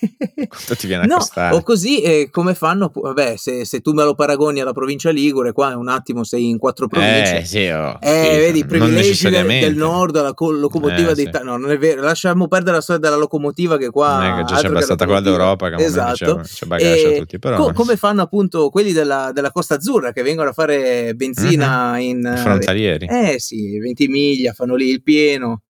[0.48, 1.54] quanto ti viene a no, costare?
[1.54, 2.90] O così eh, come fanno?
[2.92, 6.58] Vabbè, se, se, tu me lo paragoni alla provincia Ligure, qua un attimo sei in
[6.58, 7.38] quattro province.
[7.38, 11.40] Eh, sì, oh, eh, vedi, i privilegi del, del, nord, la co- locomotiva eh, d'Italia.
[11.40, 11.46] Sì.
[11.46, 14.18] No, non è vero, lasciamo perdere la storia della locomotiva che qua...
[14.18, 16.40] Non è che già c'è abbastanza quella d'Europa che esatto.
[16.42, 17.56] c'è, c'è tutti, però...
[17.56, 22.00] Co- come fanno appunto quelli della, della, Costa Azzurra che vengono a fare benzina mm-hmm.
[22.00, 22.34] in...
[22.36, 23.06] Frontalieri.
[23.06, 25.62] Eh sì, 20 miglia, fanno lì il pieno.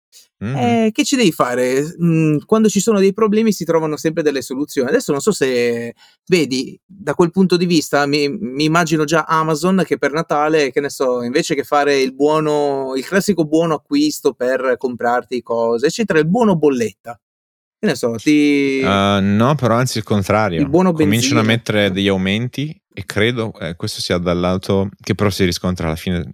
[0.43, 0.57] Mm-hmm.
[0.57, 1.85] Eh, che ci devi fare?
[2.03, 4.89] Mm, quando ci sono dei problemi si trovano sempre delle soluzioni.
[4.89, 5.95] Adesso non so se
[6.27, 10.81] vedi da quel punto di vista, mi, mi, immagino già Amazon che per Natale, che
[10.81, 16.19] ne so, invece che fare il buono, il classico buono acquisto per comprarti cose, eccetera,
[16.19, 17.19] il buono bolletta.
[17.79, 18.81] Che ne so, ti.
[18.83, 20.61] Uh, no, però anzi il contrario.
[20.61, 25.15] Il buono Cominciano a mettere degli aumenti e credo eh, questo sia dal lato che
[25.15, 26.31] però si riscontra alla fine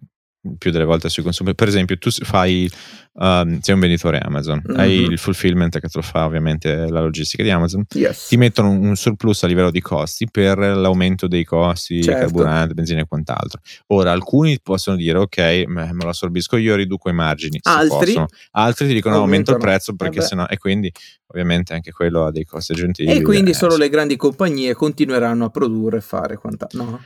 [0.57, 1.55] più delle volte sui consumi.
[1.55, 2.71] Per esempio, tu fai,
[3.15, 4.79] um, sei un venditore Amazon, mm-hmm.
[4.79, 8.29] hai il fulfillment che te lo fa ovviamente la logistica di Amazon, yes.
[8.29, 12.21] ti mettono un, surplus a livello di costi per l'aumento dei costi, certo.
[12.21, 13.61] carburante, benzina e quant'altro.
[13.89, 17.59] Ora, alcuni possono dire, ok, me lo assorbisco io, riduco i margini.
[17.63, 18.15] Altri,
[18.53, 20.93] Altri ti dicono aumento il prezzo perché eh sennò, e quindi
[21.27, 23.11] ovviamente anche quello ha dei costi aggiuntivi.
[23.11, 23.81] E quindi eh, solo sì.
[23.81, 26.85] le grandi compagnie continueranno a produrre e fare quant'altro.
[26.85, 27.01] No?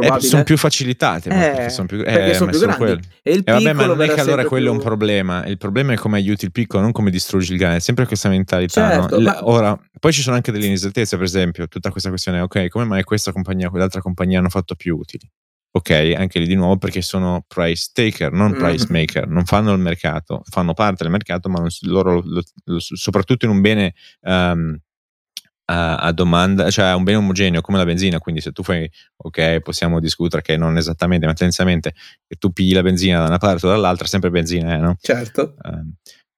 [0.00, 3.08] Eh, sono più facilitate eh, perché sono più, perché eh, sono più grandi.
[3.22, 4.74] E il eh, vabbè, ma non è che allora quello più...
[4.74, 5.46] è un problema.
[5.46, 7.76] Il problema è come aiuti il piccolo, non come distruggi il grande.
[7.76, 8.90] È sempre questa mentalità.
[8.90, 9.22] Certo, no?
[9.22, 9.46] ma...
[9.46, 13.04] Ora, poi ci sono anche delle inesattezze, per esempio, tutta questa questione, ok, come mai
[13.04, 15.30] questa compagnia, quell'altra compagnia hanno fatto più utili?
[15.76, 18.58] Ok, anche lì di nuovo perché sono price taker, non mm.
[18.58, 22.78] price maker, non fanno il mercato, fanno parte del mercato, ma non, loro, lo, lo,
[22.78, 24.76] soprattutto in un bene um,
[25.66, 28.90] a, a, domanda, cioè a un bene omogeneo come la benzina, quindi se tu fai,
[29.16, 31.94] ok, possiamo discutere che non esattamente, ma tendenzialmente
[32.26, 34.96] che tu pigli la benzina da una parte o dall'altra, sempre benzina, eh, no?
[35.00, 35.54] Certo.
[35.62, 35.92] Uh,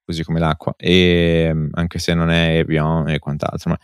[0.05, 3.71] così come l'acqua, e, anche se non è Evian e quant'altro.
[3.71, 3.79] Ma,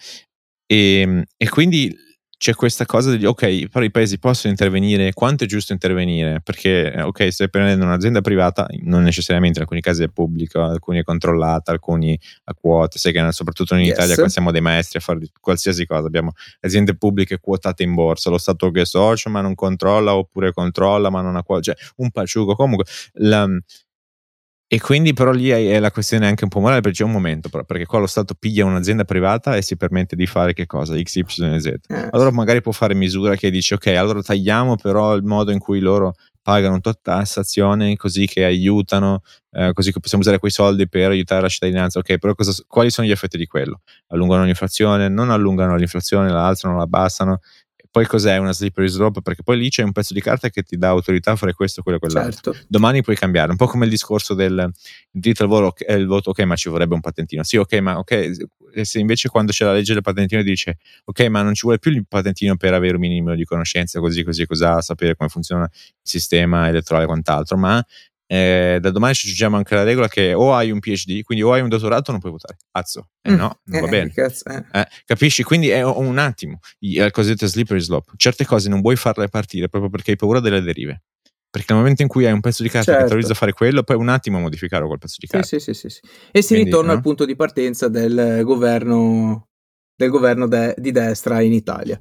[0.67, 1.95] e, e quindi
[2.43, 6.41] c'è questa cosa di ok, però i paesi possono intervenire, quanto è giusto intervenire?
[6.43, 10.99] Perché eh, ok, stai prendendo un'azienda privata, non necessariamente, in alcuni casi è pubblica, alcuni
[10.99, 13.91] è controllata, alcuni a quote, sai che soprattutto in yes.
[13.93, 18.29] Italia qua siamo dei maestri a fare qualsiasi cosa, abbiamo aziende pubbliche quotate in borsa,
[18.29, 21.77] lo Stato che è socio ma non controlla oppure controlla ma non ha quote, cioè
[21.99, 22.87] un paciugo, comunque
[23.19, 23.47] la,
[24.75, 27.51] e quindi però lì è la questione anche un po' morale perché c'è un momento
[27.51, 30.99] però, perché qua lo Stato piglia un'azienda privata e si permette di fare che cosa?
[30.99, 31.67] X, Y e Z.
[31.67, 32.09] Eh.
[32.13, 35.79] Allora magari può fare misura che dice ok, allora tagliamo però il modo in cui
[35.79, 39.21] loro pagano tot tassazione così che aiutano,
[39.51, 41.99] eh, così che possiamo usare quei soldi per aiutare la cittadinanza.
[41.99, 43.83] Ok, però cosa, quali sono gli effetti di quello?
[44.09, 47.41] Allungano l'inflazione, non allungano l'inflazione, la alzano, la abbassano,
[47.93, 49.21] poi cos'è una slippery slope?
[49.21, 51.83] Perché poi lì c'è un pezzo di carta che ti dà autorità a fare questo,
[51.83, 52.53] quello e quell'altro.
[52.55, 52.67] Certo.
[52.67, 54.73] Domani puoi cambiare, un po' come il discorso del
[55.11, 57.43] diritto al volo, il voto, ok, ma ci vorrebbe un patentino.
[57.43, 58.31] Sì, ok, ma ok,
[58.81, 61.91] se invece quando c'è la legge del patentino dice, ok, ma non ci vuole più
[61.91, 65.91] il patentino per avere un minimo di conoscenza, così, così, cos'ha, sapere come funziona il
[66.01, 67.85] sistema elettorale e quant'altro, ma
[68.33, 71.53] eh, da domani ci aggiungiamo anche la regola che o hai un PhD, quindi o
[71.53, 72.57] hai un dottorato non puoi votare.
[72.71, 73.35] Cazzo, eh, mm.
[73.35, 74.13] no, non va eh, bene.
[74.15, 74.65] Eh.
[74.73, 74.89] eh.
[75.05, 75.43] capisci?
[75.43, 78.13] Quindi è un attimo, il cosiddetto slippery slope.
[78.17, 81.03] Certe cose non vuoi farle partire proprio perché hai paura delle derive.
[81.51, 83.01] Perché nel momento in cui hai un pezzo di carta certo.
[83.01, 85.47] che ti autorizza a fare quello, poi un attimo modificare quel pezzo di carta.
[85.47, 86.01] Sì, sì, sì, sì.
[86.31, 86.97] E si Quindi, ritorna no?
[86.97, 89.49] al punto di partenza del governo
[89.95, 91.99] del governo de- di destra in Italia.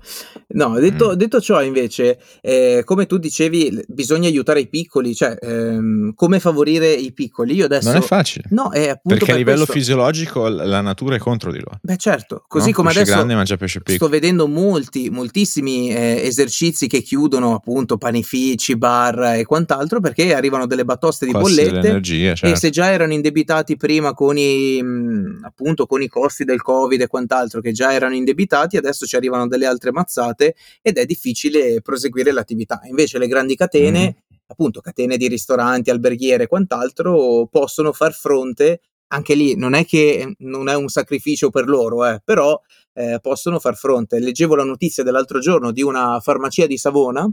[0.49, 1.13] No, detto, mm.
[1.13, 6.91] detto ciò, invece, eh, come tu dicevi, bisogna aiutare i piccoli, cioè ehm, come favorire
[6.91, 7.55] i piccoli.
[7.55, 8.45] Io adesso non è facile.
[8.49, 9.73] No, è appunto perché per a livello questo...
[9.73, 11.79] fisiologico la natura è contro di loro.
[11.81, 12.75] Beh, certo, così no?
[12.75, 18.75] come pesce adesso grande pesce sto vedendo molti, moltissimi eh, esercizi che chiudono appunto panifici,
[18.75, 22.45] bar e quant'altro perché arrivano delle batoste di costi bollette certo.
[22.45, 27.01] e se già erano indebitati prima con i mh, appunto con i costi del Covid
[27.01, 31.81] e quant'altro che già erano indebitati, adesso ci arrivano delle altre mazzate ed è difficile
[31.81, 32.81] proseguire l'attività.
[32.83, 34.37] Invece le grandi catene, mm.
[34.47, 38.81] appunto catene di ristoranti, alberghiere e quant'altro, possono far fronte,
[39.13, 42.59] anche lì non è che non è un sacrificio per loro, eh, però
[42.93, 44.19] eh, possono far fronte.
[44.19, 47.29] Leggevo la notizia dell'altro giorno di una farmacia di Savona,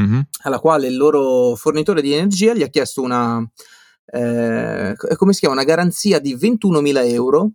[0.00, 0.20] mm-hmm.
[0.42, 3.44] alla quale il loro fornitore di energia gli ha chiesto una...
[4.10, 5.54] Eh, come si chiama?
[5.54, 7.50] Una garanzia di 21.000 euro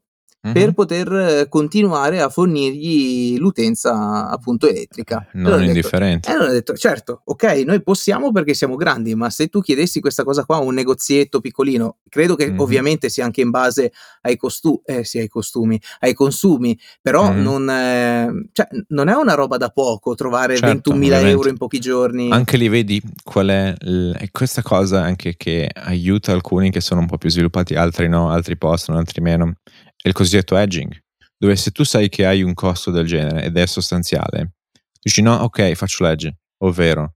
[0.45, 0.53] mm-hmm.
[0.53, 5.27] per poter eh, continuare a fornirgli l'utenza appunto elettrica.
[5.33, 6.29] Non allora indifferente.
[6.29, 9.99] E allora ho detto, certo, ok, noi possiamo perché siamo grandi, ma se tu chiedessi
[9.99, 12.59] questa cosa qua a un negozietto piccolino, credo che mm-hmm.
[12.59, 13.91] ovviamente sia anche in base
[14.21, 17.41] ai, costu- eh, sì, ai costumi, ai consumi, però mm-hmm.
[17.41, 21.29] non, eh, cioè, non, è una roba da poco trovare certo, 21.000 ovviamente.
[21.29, 22.31] euro in pochi giorni.
[22.31, 27.07] Anche lì vedi qual è l- questa cosa anche che aiuta alcuni che sono un
[27.07, 29.55] po' più sviluppati, altri no, altri possono, altri meno
[30.03, 30.95] il cosiddetto hedging,
[31.37, 34.53] dove se tu sai che hai un costo del genere ed è sostanziale,
[35.01, 37.15] dici no, ok, faccio l'edge, ovvero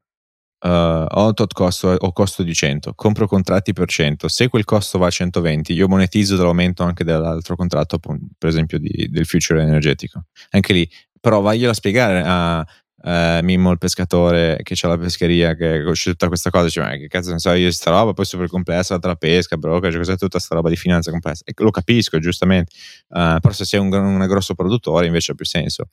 [0.66, 4.98] uh, ho tot costo, ho costo di 100, compro contratti per 100, se quel costo
[4.98, 10.26] va a 120, io monetizzo dall'aumento anche dell'altro contratto, per esempio di, del future energetico.
[10.52, 12.66] Anche lì, però vaglielo a spiegare a,
[13.08, 16.89] eh, Mimmo il pescatore che c'ha la pescheria che conosce tutta questa cosa dice ma
[16.97, 18.12] che cazzo ne so io sta roba?
[18.12, 21.43] Poi è super complessa la pesca broker cioè, cos'è tutta questa roba di finanza complessa.
[21.45, 22.74] E lo capisco giustamente.
[23.08, 25.86] Uh, però se sei un, un grosso produttore invece ha più senso.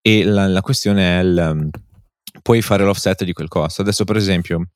[0.00, 1.70] E la, la questione è il um,
[2.42, 3.82] puoi fare l'offset di quel costo.
[3.82, 4.68] Adesso per esempio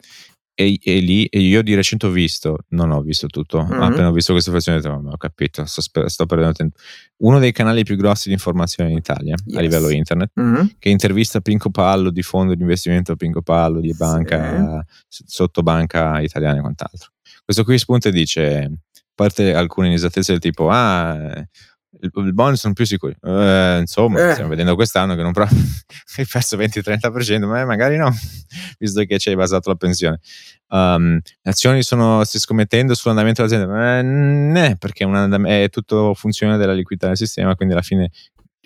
[0.60, 3.80] e, e, lì e io di recente ho visto, non ho visto tutto, mm-hmm.
[3.80, 6.78] appena ho visto questa versione ho detto, ho capito, sto, sto, perdendo tempo.
[7.18, 9.56] Uno dei canali più grossi di informazione in Italia yes.
[9.56, 10.66] a livello internet, mm-hmm.
[10.78, 15.24] che intervista Pinco Pallo di fondo di investimento Pinco Pallo, di banca, sì.
[15.26, 17.12] sotto banca italiana e quant'altro.
[17.42, 18.70] Questo qui spunta e dice, a
[19.14, 21.32] parte alcune inesattezze del tipo, ah
[22.00, 23.16] il, bonus sono più sicuri.
[23.22, 24.32] Eh, insomma, eh.
[24.32, 25.50] stiamo vedendo quest'anno che non provo.
[26.16, 28.10] hai perso 20-30%, ma magari no,
[28.78, 30.20] visto che ci hai basato la pensione.
[30.68, 33.98] Um, le azioni sono, stai scommettendo sull'andamento dell'azienda?
[33.98, 38.10] Eh, né, perché un è tutto funzione della liquidità del sistema, quindi alla fine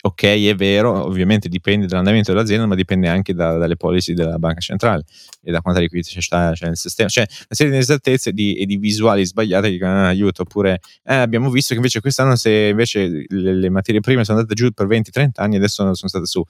[0.03, 4.61] ok, è vero, ovviamente dipende dall'andamento dell'azienda, ma dipende anche da, dalle policy della banca
[4.61, 5.05] centrale
[5.43, 7.09] e da quanta liquidità c'è, c'è nel sistema.
[7.09, 10.81] C'è una serie di inesattezze di, e di visuali sbagliate che dicono ah, aiuto, oppure
[11.05, 14.71] eh, abbiamo visto che invece quest'anno se invece le, le, materie prime sono andate giù
[14.73, 16.45] per 20-30 anni, adesso sono state su.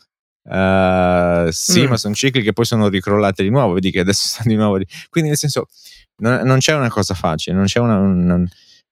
[0.47, 1.89] Uh, sì, mm.
[1.89, 4.79] ma sono cicli che poi sono ricrollate di nuovo, vedi che adesso stanno di nuovo.
[5.09, 5.69] Quindi, nel senso,
[6.17, 8.45] non, non, c'è una cosa facile, non c'è una, una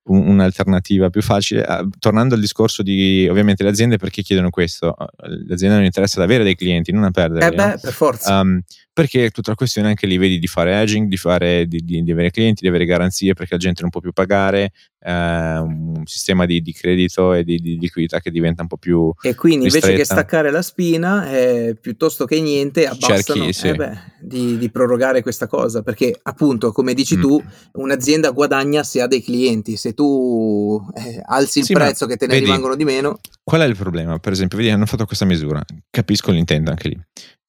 [0.05, 1.64] un'alternativa più facile.
[1.66, 4.94] Uh, tornando al discorso di ovviamente le aziende perché chiedono questo?
[5.18, 7.46] Le aziende non interessa ad avere dei clienti, non a perdere.
[7.46, 7.78] Eh beh, no?
[7.80, 8.40] per forza.
[8.40, 8.61] Um,
[8.93, 12.03] perché è tutta la questione anche lì vedi di fare hedging, di, fare, di, di,
[12.03, 16.03] di, avere clienti, di avere garanzie perché la gente non può più pagare, eh, un
[16.05, 19.11] sistema di, credito e di, liquidità che diventa un po' più...
[19.22, 19.88] E quindi ristretta.
[19.88, 23.68] invece che staccare la spina, eh, piuttosto che niente, abbassano Cerchi, sì.
[23.68, 27.20] eh beh, di, prorogare questa cosa, perché appunto, come dici mm.
[27.20, 32.16] tu, un'azienda guadagna se ha dei clienti, se tu eh, alzi il sì, prezzo che
[32.16, 33.18] te ne vedi, rimangono di meno...
[33.43, 34.18] Qual è il problema?
[34.18, 37.01] Per esempio, vedi, hanno fatto questa misura, capisco l'intento anche lì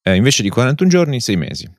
[0.04, 1.70] eh, invece di 41 giorni, 6 mesi.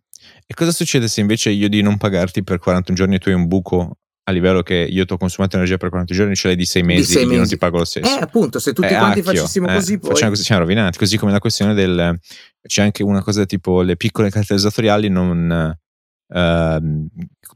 [0.47, 3.35] E cosa succede se invece io di non pagarti per 41 giorni e tu hai
[3.35, 6.57] un buco a livello che io ti ho consumato energia per 40 giorni, ce l'hai
[6.57, 8.18] di 6 mesi e io non ti pago lo stesso.
[8.18, 10.11] Eh, appunto, se tutti eh, quanti acchio, facessimo eh, così, poi...
[10.11, 10.99] Facciamo così, siamo rovinati.
[10.99, 12.18] Così come la questione del...
[12.66, 15.77] C'è anche una cosa tipo le piccole carte esattoriali non
[16.27, 17.07] Uh,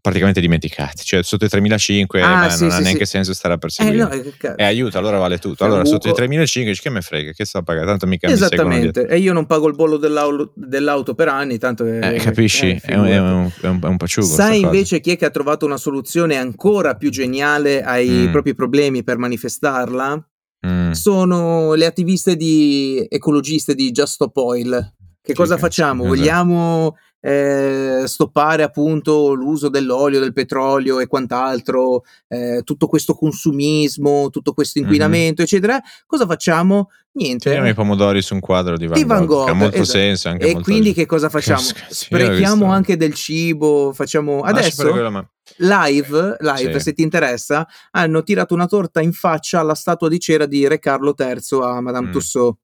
[0.01, 1.03] praticamente dimenticati.
[1.05, 3.13] Cioè, sotto i 3005 ah, sì, non sì, ha neanche sì.
[3.13, 4.09] senso stare a perseguire.
[4.13, 5.65] Eh, no, e aiuta, allora vale tutto.
[5.65, 7.87] Allora, sotto i 3005 che me frega, che sto a pagare?
[7.87, 9.07] Tanto mica Esattamente.
[9.07, 12.71] e io non pago il bollo dell'auto, dell'auto per anni, tanto che, eh, capisci?
[12.71, 14.27] Eh, è, un, è, un, è, un, è un paciugo.
[14.27, 15.01] Sai invece cosa.
[15.01, 18.31] chi è che ha trovato una soluzione ancora più geniale ai mm.
[18.33, 20.29] propri problemi per manifestarla?
[20.67, 20.91] Mm.
[20.91, 24.95] Sono le attiviste di ecologiste di Just Stop Oil.
[25.21, 26.05] Che cosa facciamo?
[26.05, 26.17] Esatto.
[26.17, 26.97] Vogliamo
[27.29, 34.79] eh, stoppare appunto l'uso dell'olio, del petrolio e quant'altro, eh, tutto questo consumismo, tutto questo
[34.79, 35.51] inquinamento, mm-hmm.
[35.51, 36.91] eccetera, cosa facciamo?
[37.13, 37.49] Niente.
[37.51, 39.99] Tiriamo i pomodori su un quadro di Van, di Van Gogh, Gogh, ha molto esatto.
[39.99, 40.29] senso.
[40.29, 41.61] Anche e molto quindi che cosa facciamo?
[41.89, 44.41] Sprechiamo anche del cibo, facciamo...
[44.41, 45.27] Adesso...
[45.57, 46.81] Live, live sì.
[46.81, 50.79] se ti interessa, hanno tirato una torta in faccia alla statua di cera di Re
[50.79, 52.13] Carlo III a Madame mm.
[52.13, 52.59] Tussauds.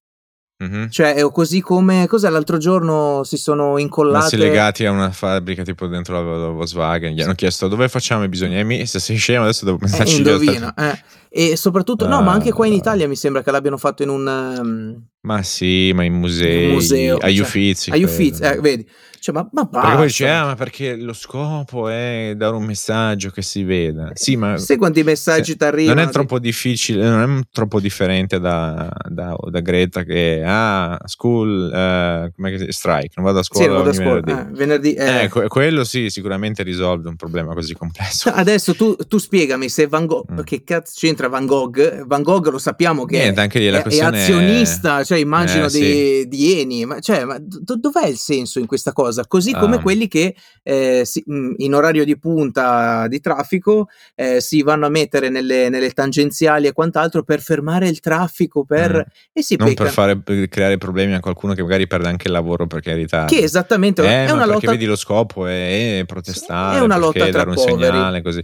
[0.62, 0.88] Mm-hmm.
[0.88, 5.88] Cioè, è così come cos'è l'altro giorno si sono incollati legati a una fabbrica tipo
[5.88, 7.12] dentro la Volkswagen.
[7.12, 8.80] Gli hanno chiesto dove facciamo i bisogni.
[8.80, 10.14] E se sei scemo, adesso devo pensarci.
[10.14, 11.02] Eh, indovina, eh.
[11.28, 12.76] E soprattoppo, uh, no, ma anche qua in ah.
[12.76, 14.26] Italia mi sembra che l'abbiano fatto in un.
[14.26, 17.90] Um, ma sì, ma in musei, museo, agli cioè, Uffizi.
[17.90, 18.88] Agli Uffizi, eh, vedi.
[19.24, 23.30] Cioè, ma, ma perché poi dice, ah, ma perché lo scopo è dare un messaggio
[23.30, 24.10] che si veda.
[24.12, 24.58] Sì, ma...
[24.58, 25.98] Sai quanti messaggi ti arrivano?
[25.98, 31.70] Non è troppo difficile, non è troppo differente da, da, da Greta che, ah, school,
[31.72, 34.20] uh, come si strike, non vado a scuola, sì, vado a scuola.
[34.20, 34.50] venerdì.
[34.50, 35.22] Eh, venerdì eh.
[35.22, 38.28] Eh, quello sì, sicuramente risolve un problema così complesso.
[38.34, 40.40] Adesso tu, tu spiegami se Van Gogh, mm.
[40.40, 42.04] che cazzo c'entra Van Gogh?
[42.04, 46.28] Van Gogh lo sappiamo che Niente, è, è, è, azionista, cioè immagino eh, di, sì.
[46.28, 49.13] di Eni, ma, cioè, ma dov'è il senso in questa cosa?
[49.14, 49.80] Cosa, così come ah.
[49.80, 55.28] quelli che eh, si, in orario di punta di traffico eh, si vanno a mettere
[55.28, 58.96] nelle, nelle, tangenziali e quant'altro per fermare il traffico, per...
[58.96, 59.00] Mm.
[59.32, 62.32] E si non per, fare, per creare problemi a qualcuno che magari perde anche il
[62.32, 63.32] lavoro perché è ritardo.
[63.32, 64.60] Che esattamente, eh, è una lotta...
[64.60, 67.76] Perché vedi lo scopo è, è protestare, è una lotta tra dare un poveri.
[67.76, 68.42] segnale così.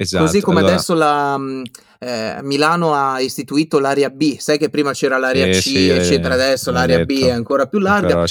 [0.00, 0.24] Esatto.
[0.26, 0.74] Così come allora...
[0.74, 1.62] adesso la, mm,
[1.98, 6.34] eh, Milano ha istituito l'area B, sai che prima c'era l'area eh, C, sì, eccetera,
[6.34, 7.12] adesso l'area detto.
[7.12, 8.06] B è ancora più larga.
[8.06, 8.24] Però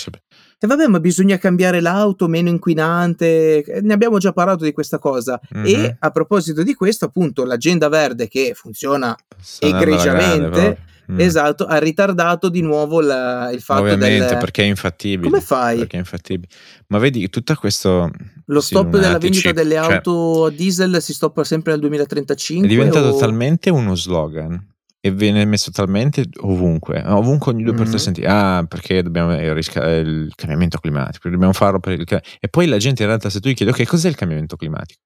[0.60, 3.64] e vabbè, ma bisogna cambiare l'auto meno inquinante.
[3.64, 5.40] Eh, ne abbiamo già parlato di questa cosa.
[5.56, 5.66] Mm-hmm.
[5.66, 9.16] E a proposito di questo, appunto, l'agenda verde che funziona
[9.60, 10.50] egregiamente.
[10.50, 10.78] Grande,
[11.12, 11.20] mm.
[11.20, 14.38] Esatto, ha ritardato di nuovo la, il fatto Ovviamente, del...
[14.38, 15.30] perché è infattibile.
[15.30, 15.78] Come fai?
[15.78, 16.52] Perché è infattibile.
[16.88, 18.10] Ma vedi, tutto questo...
[18.46, 22.66] Lo stop della vendita delle cioè auto diesel si stoppa sempre nel 2035?
[22.66, 23.18] È diventato o...
[23.18, 24.76] talmente uno slogan
[25.08, 28.00] e viene messo talmente ovunque, ovunque ogni due per tre mm-hmm.
[28.00, 32.06] senti, ah perché dobbiamo il, risca- il cambiamento climatico, dobbiamo farlo per il
[32.40, 35.02] e poi la gente in realtà se tu gli chiedi ok cos'è il cambiamento climatico?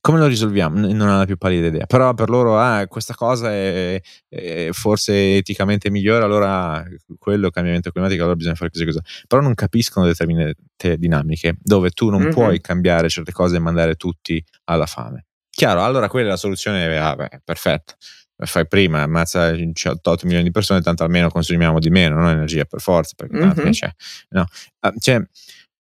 [0.00, 0.78] Come lo risolviamo?
[0.78, 1.86] Non ha la più pallida idea.
[1.86, 6.84] Però per loro, ah, questa cosa è, è forse eticamente migliore, allora
[7.16, 8.98] quello è il cambiamento climatico, allora bisogna fare così così.
[9.26, 12.32] Però non capiscono determinate dinamiche dove tu non mm-hmm.
[12.32, 15.24] puoi cambiare certe cose e mandare tutti alla fame.
[15.48, 17.94] Chiaro, allora quella è la soluzione, ah, beh, perfetta
[18.36, 22.30] fai prima, ammazza 8 milioni di persone, tanto almeno consumiamo di meno no?
[22.30, 23.70] energia per forza, perché mm-hmm.
[23.70, 23.90] c'è.
[24.30, 24.46] No.
[24.80, 25.22] Ah, cioè,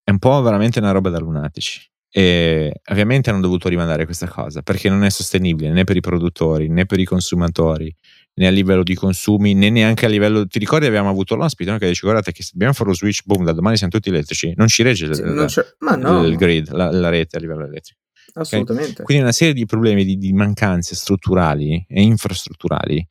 [0.03, 1.81] è un po' veramente una roba da lunatici.
[2.15, 6.69] E ovviamente hanno dovuto rimandare questa cosa perché non è sostenibile né per i produttori
[6.69, 7.91] né per i consumatori
[8.35, 11.79] né a livello di consumi né neanche a livello ti ricordi abbiamo avuto l'ospite no?
[11.79, 14.53] che dice guardate che se dobbiamo fare lo switch boom da domani siamo tutti elettrici
[14.55, 15.47] non ci regge sì, la,
[15.79, 16.23] la, no.
[16.23, 18.01] il grid la, la, rete a livello elettrico
[18.33, 18.91] Assolutamente.
[18.91, 19.05] Okay?
[19.05, 23.07] Quindi una serie di problemi, di, di mancanze strutturali e infrastrutturali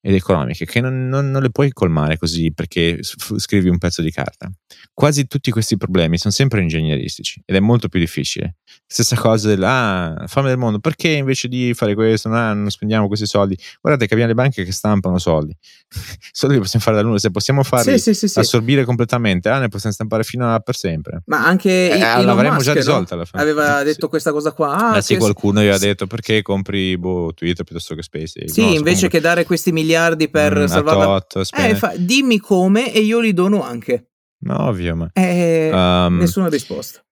[0.00, 4.10] ed economiche che non, non, non, le puoi colmare così perché scrivi un pezzo di
[4.10, 4.50] carta.
[4.94, 8.58] Quasi tutti questi problemi sono sempre ingegneristici ed è molto più difficile.
[8.90, 13.06] Stessa cosa del ah, fame del mondo, perché invece di fare questo ah, non spendiamo
[13.06, 13.54] questi soldi?
[13.82, 15.54] Guardate che abbiamo le banche che stampano soldi.
[16.32, 19.58] soldi che possiamo fare da nulla, se possiamo farli sì, sì, sì, assorbire completamente, ah,
[19.58, 21.20] ne possiamo stampare fino a per sempre.
[21.26, 23.24] Ma anche eh, l'avremmo già risolta no?
[23.32, 24.92] Aveva detto questa cosa qua.
[24.92, 28.48] Ah, sì, qualcuno gli ha detto perché compri boh, Twitter piuttosto che Space.
[28.48, 29.08] Sì, no, invece comunque...
[29.10, 33.62] che dare questi miliardi per mm, salvare eh, fa, dimmi come e io li dono
[33.62, 34.12] anche.
[34.40, 35.10] Ma ovvio, ma...
[35.12, 37.02] Eh, um, nessuna risposta.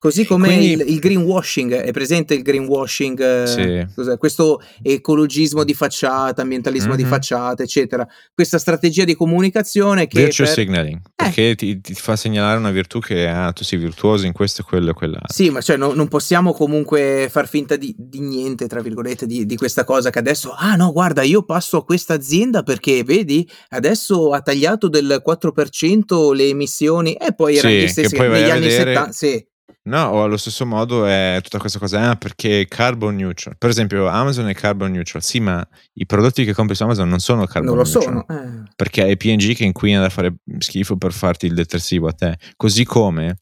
[0.00, 4.16] Così come Quindi, il, il, greenwashing, è presente il greenwashing, eh, sì.
[4.16, 7.02] questo ecologismo di facciata, ambientalismo mm-hmm.
[7.02, 8.06] di facciata, eccetera.
[8.32, 10.22] Questa strategia di comunicazione che...
[10.22, 10.54] Virtue per...
[10.54, 11.10] signaling, eh.
[11.16, 14.90] perché ti, ti, fa segnalare una virtù che ah, tu sei virtuoso in questo, quello
[14.90, 15.34] e quell'altro.
[15.34, 19.46] Sì, ma cioè no, non possiamo comunque far finta di, di niente, tra virgolette, di,
[19.46, 23.50] di, questa cosa che adesso, ah no, guarda, io passo a questa azienda perché, vedi,
[23.70, 28.68] adesso ha tagliato del 4% le emissioni e poi erano sì, gli stessi negli anni
[28.68, 28.94] vedere...
[28.94, 29.12] 70.
[29.12, 29.46] Sì
[29.88, 33.56] No, o allo stesso modo è tutta questa cosa, ah, perché carbon neutral.
[33.56, 35.22] Per esempio, Amazon è carbon neutral.
[35.22, 38.26] Sì, ma i prodotti che compri su Amazon non sono carbon non lo neutral.
[38.26, 38.26] Sono.
[38.28, 38.70] Eh.
[38.76, 42.36] Perché è PNG che inquina da fare schifo per farti il detersivo a te.
[42.54, 43.38] Così come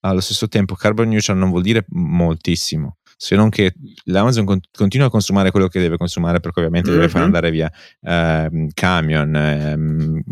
[0.00, 3.72] allo stesso tempo carbon neutral non vuol dire moltissimo se non che
[4.04, 6.98] l'Amazon con- continua a consumare quello che deve consumare perché ovviamente mm-hmm.
[6.98, 7.72] deve far andare via
[8.02, 10.22] eh, camion, eh,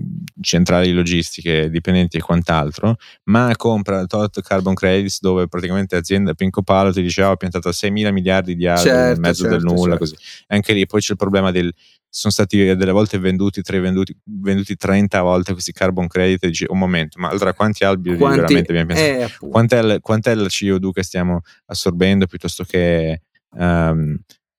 [0.41, 6.93] centrali logistiche, dipendenti e quant'altro, ma compra tot carbon credits dove praticamente l'azienda Pinco Palo
[6.93, 9.64] ti dice oh, ho piantato 6 mila miliardi di alberi certo, in mezzo certo, del
[9.64, 9.99] nulla, certo.
[9.99, 10.16] così.
[10.49, 11.72] anche lì poi c'è il problema del
[12.16, 16.64] sono stati delle volte venduti, tre venduti, venduti 30 volte questi carbon credit e dici
[16.68, 19.45] un momento, ma allora quanti alberi quanti, veramente abbiamo pensato?
[19.45, 23.22] Eh, quant'è, quant'è il CO2 che stiamo assorbendo piuttosto che
[23.57, 24.16] um,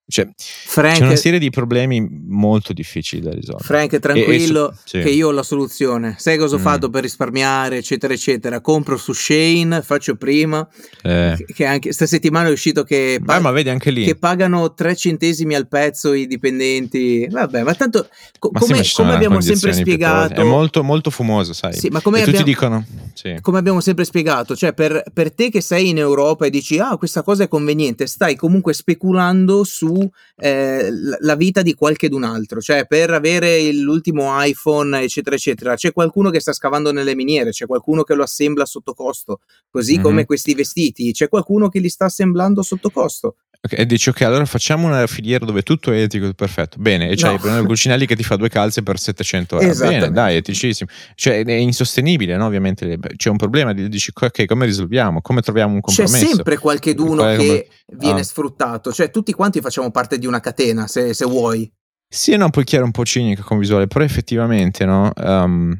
[0.08, 3.64] cioè, Frank, c'è una serie di problemi molto difficili da risolvere.
[3.64, 5.00] Frank, tranquillo, e, e su, sì.
[5.00, 6.16] che io ho la soluzione.
[6.20, 6.62] Sai cosa ho mm.
[6.62, 8.62] fatto per risparmiare, eccetera, eccetera?
[8.62, 10.68] Compro su Shane, faccio prima.
[11.02, 11.44] Eh.
[11.52, 14.06] Che anche sta settimana è uscito che, pag- ma vedi anche lì.
[14.06, 17.28] che pagano 3 centesimi al pezzo i dipendenti.
[17.28, 21.52] Vabbè, ma tanto co- ma come, sì, come abbiamo sempre spiegato, è molto, molto fumoso,
[21.54, 21.74] sai.
[21.74, 23.40] Sì, ma come abbiamo, tutti dicono, sì.
[23.42, 26.96] come abbiamo sempre spiegato, cioè per, per te che sei in Europa e dici, ah,
[26.98, 29.95] questa cosa è conveniente, stai comunque speculando su
[30.38, 30.90] eh,
[31.20, 35.76] la vita di qualche d'un altro, cioè per avere l'ultimo iPhone, eccetera, eccetera.
[35.76, 39.94] C'è qualcuno che sta scavando nelle miniere, c'è qualcuno che lo assembla sotto costo, così
[39.94, 40.04] mm-hmm.
[40.04, 43.36] come questi vestiti, c'è qualcuno che li sta assemblando sotto costo.
[43.66, 47.16] Okay, e dici ok, allora facciamo una filiera dove tutto è etico, perfetto, bene, e
[47.16, 47.40] c'hai no.
[47.40, 51.52] Bruno Cucinelli che ti fa due calze per 700 euro, bene, dai, eticissimo, cioè è
[51.52, 52.46] insostenibile, no?
[52.46, 56.16] ovviamente c'è un problema, dici ok, come risolviamo, come troviamo un compromesso?
[56.16, 58.00] C'è sempre qualcheduno Qual che come...
[58.00, 58.24] viene ah.
[58.24, 61.68] sfruttato, cioè tutti quanti facciamo parte di una catena, se, se vuoi.
[62.08, 65.12] Sì, no, poi chiaro un po' cinica come visuale, però effettivamente, no?
[65.16, 65.76] Um,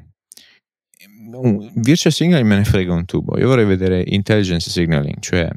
[1.76, 5.48] virtual signaling me ne frega un tubo, io vorrei vedere intelligence signaling, cioè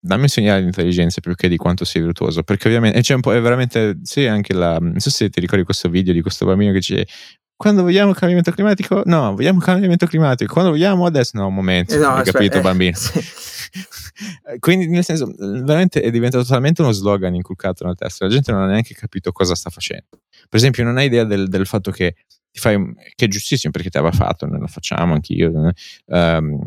[0.00, 3.20] dammi un segnale di intelligenza più che di quanto sei virtuoso perché ovviamente c'è un
[3.20, 6.46] po' è veramente sì anche la non so se ti ricordi questo video di questo
[6.46, 7.06] bambino che dice
[7.56, 11.98] quando vogliamo cambiamento climatico no vogliamo cambiamento climatico quando vogliamo adesso no un momento eh
[11.98, 13.20] no, hai aspetta, capito eh, bambino sì.
[14.60, 18.62] quindi nel senso veramente è diventato totalmente uno slogan inculcato nella testa la gente non
[18.62, 22.14] ha neanche capito cosa sta facendo per esempio non hai idea del, del fatto che
[22.52, 22.78] ti fai
[23.16, 25.72] che è giustissimo perché ti aveva fatto noi lo facciamo anch'io
[26.06, 26.64] um,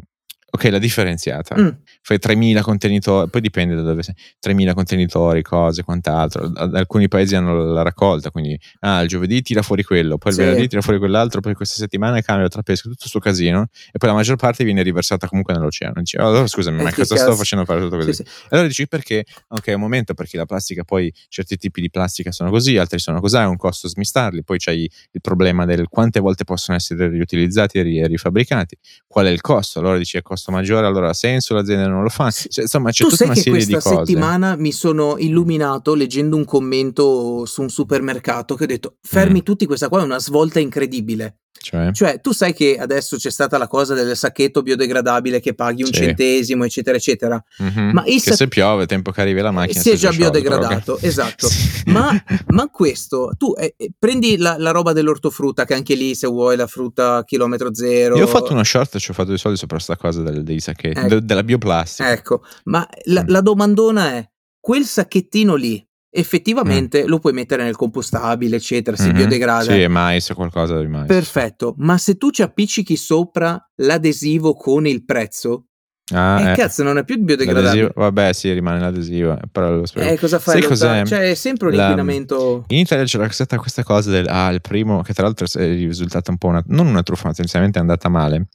[0.53, 1.57] Ok, la differenziata.
[1.57, 1.69] Mm.
[2.03, 4.13] Fai 3.000 contenitori, poi dipende da dove sei.
[4.45, 6.51] 3.000 contenitori, cose, quant'altro.
[6.53, 10.43] Alcuni paesi hanno la raccolta, quindi ah, il giovedì tira fuori quello, poi il sì.
[10.43, 14.09] venerdì tira fuori quell'altro, poi questa settimana cambia tra pesca, tutto questo casino, e poi
[14.09, 15.93] la maggior parte viene riversata comunque nell'oceano.
[15.97, 18.13] Dici, oh, allora scusami, eh, ma cosa sto facendo fare tutto così?
[18.13, 18.31] Sì, sì.
[18.49, 19.23] Allora dici perché?
[19.49, 23.19] Ok, un momento, perché la plastica, poi certi tipi di plastica sono così, altri sono
[23.21, 27.79] così, è un costo smistarli, poi c'hai il problema del quante volte possono essere riutilizzati
[27.79, 28.77] e rifabbricati,
[29.07, 29.79] qual è il costo?
[29.79, 32.31] Allora dici, è costo costo maggiore, allora ha senso, l'azienda non lo fa.
[32.31, 33.89] Cioè, insomma, c'è tu tutta una serie di cose.
[33.89, 39.39] Questa settimana mi sono illuminato leggendo un commento su un supermercato che ho detto: fermi
[39.39, 39.43] mm.
[39.43, 41.37] tutti, questa qua è una svolta incredibile.
[41.61, 41.91] Cioè?
[41.91, 42.19] cioè?
[42.19, 46.03] tu sai che adesso c'è stata la cosa del sacchetto biodegradabile che paghi un sì.
[46.03, 47.43] centesimo, eccetera, eccetera.
[47.61, 47.89] Mm-hmm.
[47.91, 51.05] Ma sac- se piove, tempo che arrivi la macchina, si è già biodegradato, okay.
[51.07, 51.47] esatto.
[51.85, 52.11] ma,
[52.47, 56.55] ma, questo, tu eh, eh, prendi la, la, roba dell'ortofrutta, che anche lì, se vuoi,
[56.55, 58.17] la frutta chilometro zero.
[58.17, 60.43] Io ho fatto una short e ci ho fatto dei soldi sopra questa cosa del,
[60.43, 61.07] dei sacchetti, ecco.
[61.07, 62.11] de, della bioplastica.
[62.11, 63.27] Ecco, ma la, mm.
[63.27, 64.29] la domandona è:
[64.59, 67.07] quel sacchettino lì effettivamente mm.
[67.07, 69.15] lo puoi mettere nel compostabile, eccetera, si mm-hmm.
[69.15, 69.63] biodegrada.
[69.63, 71.07] Sì, è mais o qualcosa di mais.
[71.07, 75.67] Perfetto, ma se tu ci appiccichi sopra l'adesivo con il prezzo,
[76.13, 77.91] Ah, eh, eh, cazzo, non è più biodegradabile.
[77.95, 79.37] Vabbè, sì, rimane l'adesivo.
[79.51, 80.61] Però lo eh, cosa fai?
[80.61, 81.05] Cos'è?
[81.05, 82.65] Cioè, è sempre un La, inquinamento.
[82.67, 86.31] In Italia c'era stata questa cosa del ah, il primo, che tra l'altro è risultata
[86.31, 88.47] un po' una, non una truffa, ma tendenzialmente è andata male.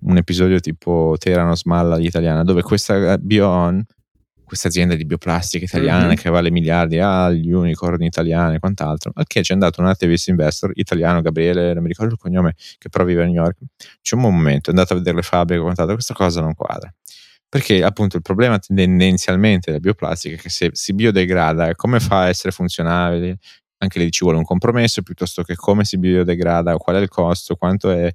[0.00, 3.84] Un episodio tipo Terano Smalla italiana, dove questa eh, Bion
[4.46, 6.14] questa azienda di bioplastica italiana mm-hmm.
[6.14, 9.10] che vale miliardi, ah, gli unicorn italiani e quant'altro.
[9.14, 12.88] Al che c'è andato un attivist investor italiano, Gabriele, non mi ricordo il cognome, che
[12.88, 13.58] però vive a New York.
[14.00, 16.92] C'è un momento, è andato a vedere le fabbriche e quant'altro, questa cosa non quadra.
[17.48, 22.28] Perché appunto il problema tendenzialmente della bioplastica è che se si biodegrada, come fa a
[22.28, 23.38] essere funzionabile?
[23.78, 27.56] Anche lì ci vuole un compromesso piuttosto che come si biodegrada, qual è il costo,
[27.56, 28.10] quanto è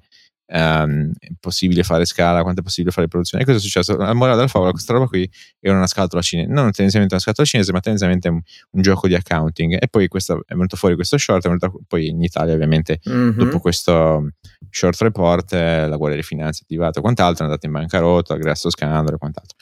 [0.52, 3.42] um, è possibile fare scala, quanto è possibile fare produzione.
[3.42, 3.96] E cosa è successo?
[3.96, 5.28] La morale della favola, questa roba qui
[5.60, 8.40] era una scatola cinese, non tendenzialmente una scatola cinese, ma tendenzialmente un,
[8.70, 9.76] un gioco di accounting.
[9.80, 13.38] E poi questo, è venuto fuori questo short, è venuto, poi in Italia ovviamente mm-hmm.
[13.38, 14.30] dopo questo
[14.70, 18.36] short report eh, la Guardia di Finanza è attivata e quant'altro, è andata in bancarotta,
[18.36, 19.56] grasso scandalo e quant'altro.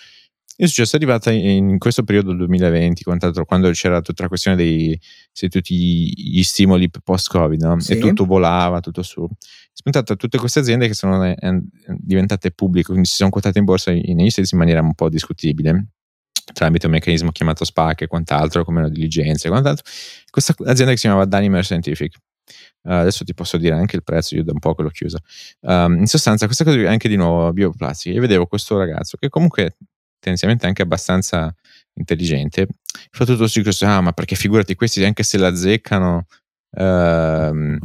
[0.60, 5.00] È successo arrivata in questo periodo 2020, quando c'era tutta la questione dei
[5.32, 7.80] se tutti gli stimoli post-Covid, no?
[7.80, 7.94] sì.
[7.94, 9.26] e tutto volava, tutto su.
[9.80, 11.36] È spuntata tutte queste aziende che sono eh,
[11.96, 15.86] diventate pubbliche, quindi si sono quotate in borsa negli Stati in maniera un po' discutibile
[16.52, 19.84] tramite un meccanismo chiamato SPAC e quant'altro, come una diligenza e quant'altro.
[20.28, 22.16] Questa azienda che si chiamava Danimer Scientific
[22.82, 25.18] Uh, adesso ti posso dire anche il prezzo, io da un po' che l'ho chiusa.
[25.60, 28.14] Um, in sostanza, questa cosa anche di nuovo bioplastica.
[28.14, 29.76] Io vedevo questo ragazzo che comunque
[30.18, 31.54] tendenzialmente anche abbastanza
[31.94, 32.68] intelligente,
[33.10, 36.26] fa tutto questo discorso, ah ma perché figurati questi anche se la zeccano
[36.72, 37.78] ehm,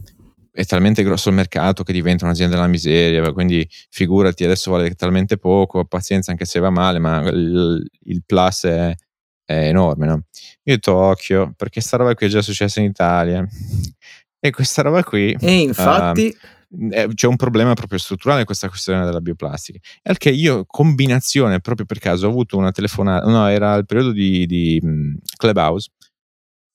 [0.56, 5.38] è talmente grosso il mercato che diventa un'azienda della miseria, quindi figurati adesso vale talmente
[5.38, 8.95] poco, pazienza anche se va male, ma il, il plus è,
[9.43, 10.14] è, enorme, no?
[10.64, 13.45] Io ho detto occhio, perché sta roba qui è già successa in Italia
[14.39, 15.36] e questa roba qui...
[15.38, 16.28] E infatti...
[16.28, 16.53] Uh,
[17.14, 19.80] c'è un problema proprio strutturale in questa questione della bioplastica.
[20.03, 24.12] Al che io, combinazione, proprio per caso, ho avuto una telefonata, no, era il periodo
[24.12, 24.82] di, di
[25.38, 25.91] Clubhouse,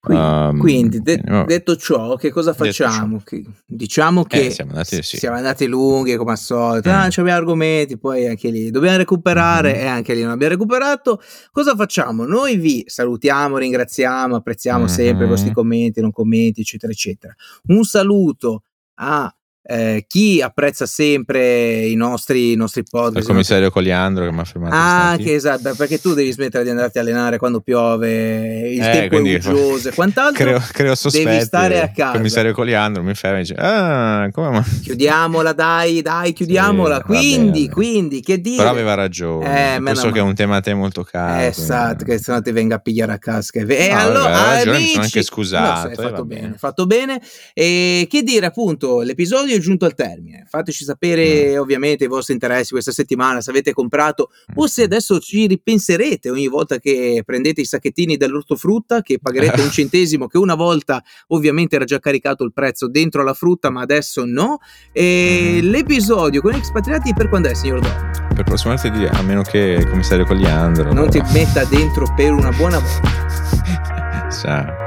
[0.07, 1.45] Quindi, um, quindi de- no.
[1.47, 3.21] detto ciò, che cosa facciamo?
[3.25, 5.17] Che, diciamo che eh, siamo, andati, sì.
[5.17, 6.93] siamo, andati, lunghi come al solito, mm.
[6.93, 9.83] ah, abbiamo argomenti, poi anche lì dobbiamo recuperare mm-hmm.
[9.83, 11.21] e anche lì non abbiamo recuperato.
[11.51, 12.25] Cosa facciamo?
[12.25, 14.95] Noi vi salutiamo, ringraziamo, apprezziamo mm-hmm.
[14.95, 17.35] sempre i vostri commenti, non commenti, eccetera, eccetera.
[17.67, 18.63] Un saluto
[18.99, 19.36] a
[19.69, 23.19] eh, chi apprezza sempre i nostri, i nostri podcast.
[23.19, 24.75] Il commissario Coliandro che mi ha fermato.
[24.77, 28.91] Ah, che esatto, perché tu devi smettere di andarti a allenare quando piove, il eh,
[28.93, 30.45] tempo è uggioso e quant'altro.
[30.45, 31.25] Creo, creo sospetti.
[31.25, 32.11] Devi stare a casa.
[32.11, 34.81] Il commissario Coliandro mi ferma e dice, ah, come mai?
[34.83, 36.99] Chiudiamola, dai, dai, chiudiamola.
[36.99, 38.59] Sì, quindi, quindi, che dire?
[38.59, 39.79] Però aveva ragione.
[39.79, 41.43] Eh, so che è un tema a te molto caro.
[41.43, 43.59] Esatto, che se no ti venga a pigliare a casca.
[43.59, 45.83] E no, allora, vabbè, amici, mi sono anche scusato.
[45.83, 47.21] No, hai fatto bene, bene, fatto bene.
[47.53, 50.47] E che dire, appunto, l'episodio è giunto al termine.
[50.49, 51.59] Fateci sapere mm.
[51.59, 56.49] ovviamente i vostri interessi questa settimana, se avete comprato o se adesso ci ripenserete ogni
[56.49, 61.85] volta che prendete i sacchettini dell'ortofrutta, che pagherete un centesimo, che una volta ovviamente era
[61.85, 64.59] già caricato il prezzo dentro la frutta, ma adesso no.
[64.93, 65.71] E mm.
[65.71, 68.27] l'episodio con expatriati per quando è, signor Don?
[68.35, 72.51] Per prossimo martedì, a meno che il commissario Cogliandro non ti metta dentro per una
[72.51, 74.31] buona volta.
[74.31, 74.86] Ciao.